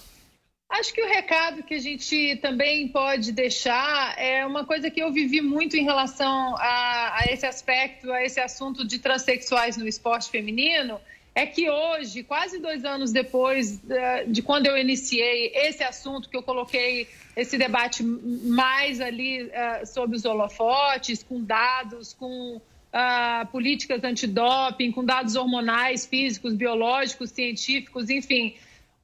[0.70, 5.14] Acho que o recado que a gente também pode deixar é uma coisa que eu
[5.14, 10.30] vivi muito em relação a, a, esse aspecto, a esse assunto de transexuais no esporte
[10.30, 11.00] feminino,
[11.38, 16.36] é que hoje, quase dois anos depois de, de quando eu iniciei esse assunto, que
[16.36, 24.04] eu coloquei esse debate mais ali uh, sobre os holofotes, com dados, com uh, políticas
[24.04, 28.56] antidoping, com dados hormonais, físicos, biológicos, científicos, enfim.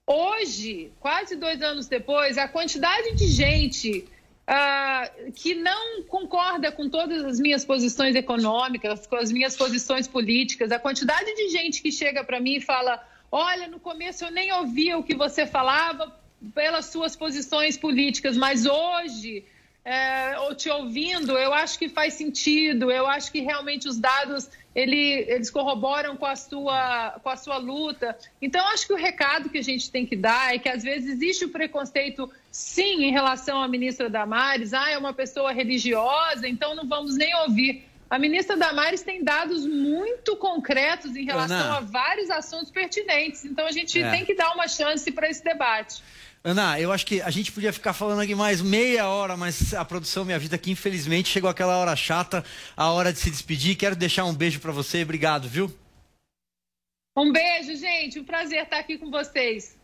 [0.08, 4.06] Hoje, quase dois anos depois, a quantidade de gente
[4.48, 10.72] uh, que não concorda com todas as minhas posições econômicas, com as minhas posições políticas,
[10.72, 14.52] a quantidade de gente que chega para mim e fala: Olha, no começo eu nem
[14.54, 16.14] ouvia o que você falava
[16.54, 19.46] pelas suas posições políticas, mas hoje
[19.86, 25.26] é, te ouvindo, eu acho que faz sentido, eu acho que realmente os dados ele,
[25.28, 28.18] eles corroboram com a, sua, com a sua luta.
[28.42, 31.10] Então, acho que o recado que a gente tem que dar é que às vezes
[31.10, 36.76] existe o preconceito, sim, em relação à ministra Damares, ah, é uma pessoa religiosa, então
[36.76, 37.84] não vamos nem ouvir.
[38.08, 41.78] A ministra Damares tem dados muito concretos em relação Ana.
[41.78, 43.44] a vários assuntos pertinentes.
[43.44, 44.12] Então, a gente é.
[44.12, 46.04] tem que dar uma chance para esse debate.
[46.44, 49.84] Ana, eu acho que a gente podia ficar falando aqui mais meia hora, mas a
[49.84, 52.46] produção me avisa que infelizmente chegou aquela hora chata,
[52.78, 53.76] a hora de se despedir.
[53.76, 55.74] Quero deixar um beijo para você, obrigado, viu?
[57.18, 58.20] Um beijo, gente.
[58.20, 59.76] Um prazer estar aqui com vocês.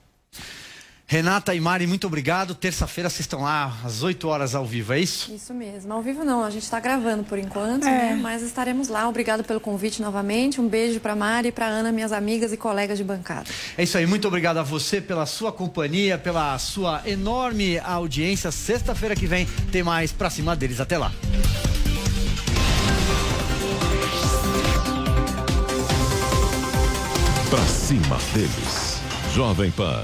[1.11, 2.53] Renata e Mari, muito obrigado.
[2.53, 5.33] Terça-feira vocês estão lá às 8 horas ao vivo, é isso?
[5.33, 5.91] Isso mesmo.
[5.91, 8.13] Ao vivo não, a gente está gravando por enquanto, É.
[8.13, 8.19] né?
[8.21, 9.09] Mas estaremos lá.
[9.09, 10.61] Obrigado pelo convite novamente.
[10.61, 13.45] Um beijo para Mari e para Ana, minhas amigas e colegas de bancada.
[13.75, 18.51] É isso aí, muito obrigado a você pela sua companhia, pela sua enorme audiência.
[18.51, 20.79] Sexta-feira que vem tem mais pra cima deles.
[20.79, 21.11] Até lá.
[27.49, 28.99] Pra cima deles.
[29.33, 30.03] Jovem Pan.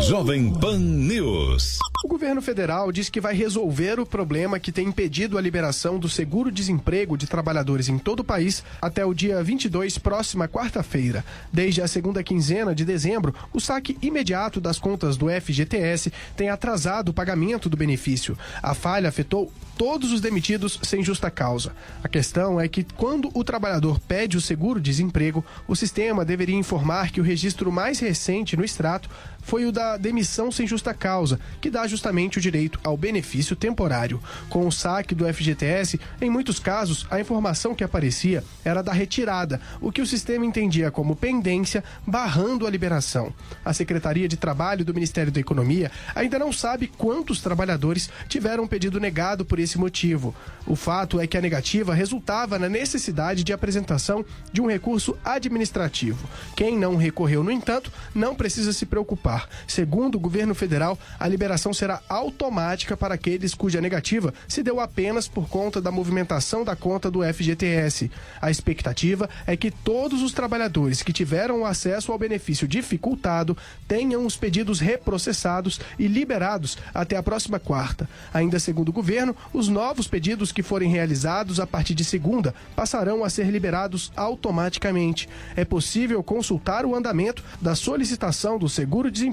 [0.00, 1.78] Jovem Pan News.
[2.04, 6.08] O governo federal diz que vai resolver o problema que tem impedido a liberação do
[6.08, 11.24] seguro-desemprego de trabalhadores em todo o país até o dia 22, próxima quarta-feira.
[11.52, 17.08] Desde a segunda quinzena de dezembro, o saque imediato das contas do FGTS tem atrasado
[17.08, 18.38] o pagamento do benefício.
[18.62, 21.72] A falha afetou todos os demitidos sem justa causa.
[22.02, 27.20] A questão é que, quando o trabalhador pede o seguro-desemprego, o sistema deveria informar que
[27.20, 29.08] o registro mais recente no extrato
[29.48, 34.20] foi o da demissão sem justa causa, que dá justamente o direito ao benefício temporário.
[34.50, 39.58] Com o saque do FGTS, em muitos casos, a informação que aparecia era da retirada,
[39.80, 43.32] o que o sistema entendia como pendência, barrando a liberação.
[43.64, 49.00] A Secretaria de Trabalho do Ministério da Economia ainda não sabe quantos trabalhadores tiveram pedido
[49.00, 50.34] negado por esse motivo.
[50.66, 54.22] O fato é que a negativa resultava na necessidade de apresentação
[54.52, 56.28] de um recurso administrativo.
[56.54, 59.37] Quem não recorreu, no entanto, não precisa se preocupar.
[59.66, 65.28] Segundo o governo federal, a liberação será automática para aqueles cuja negativa se deu apenas
[65.28, 68.10] por conta da movimentação da conta do FGTS.
[68.40, 74.36] A expectativa é que todos os trabalhadores que tiveram acesso ao benefício dificultado tenham os
[74.36, 78.08] pedidos reprocessados e liberados até a próxima quarta.
[78.32, 83.24] Ainda segundo o governo, os novos pedidos que forem realizados a partir de segunda passarão
[83.24, 85.28] a ser liberados automaticamente.
[85.56, 89.27] É possível consultar o andamento da solicitação do seguro-desemprego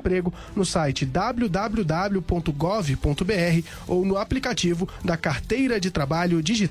[0.55, 2.23] no site www.gov.br
[3.87, 6.65] ou no aplicativo da Carteira de Trabalho Digital.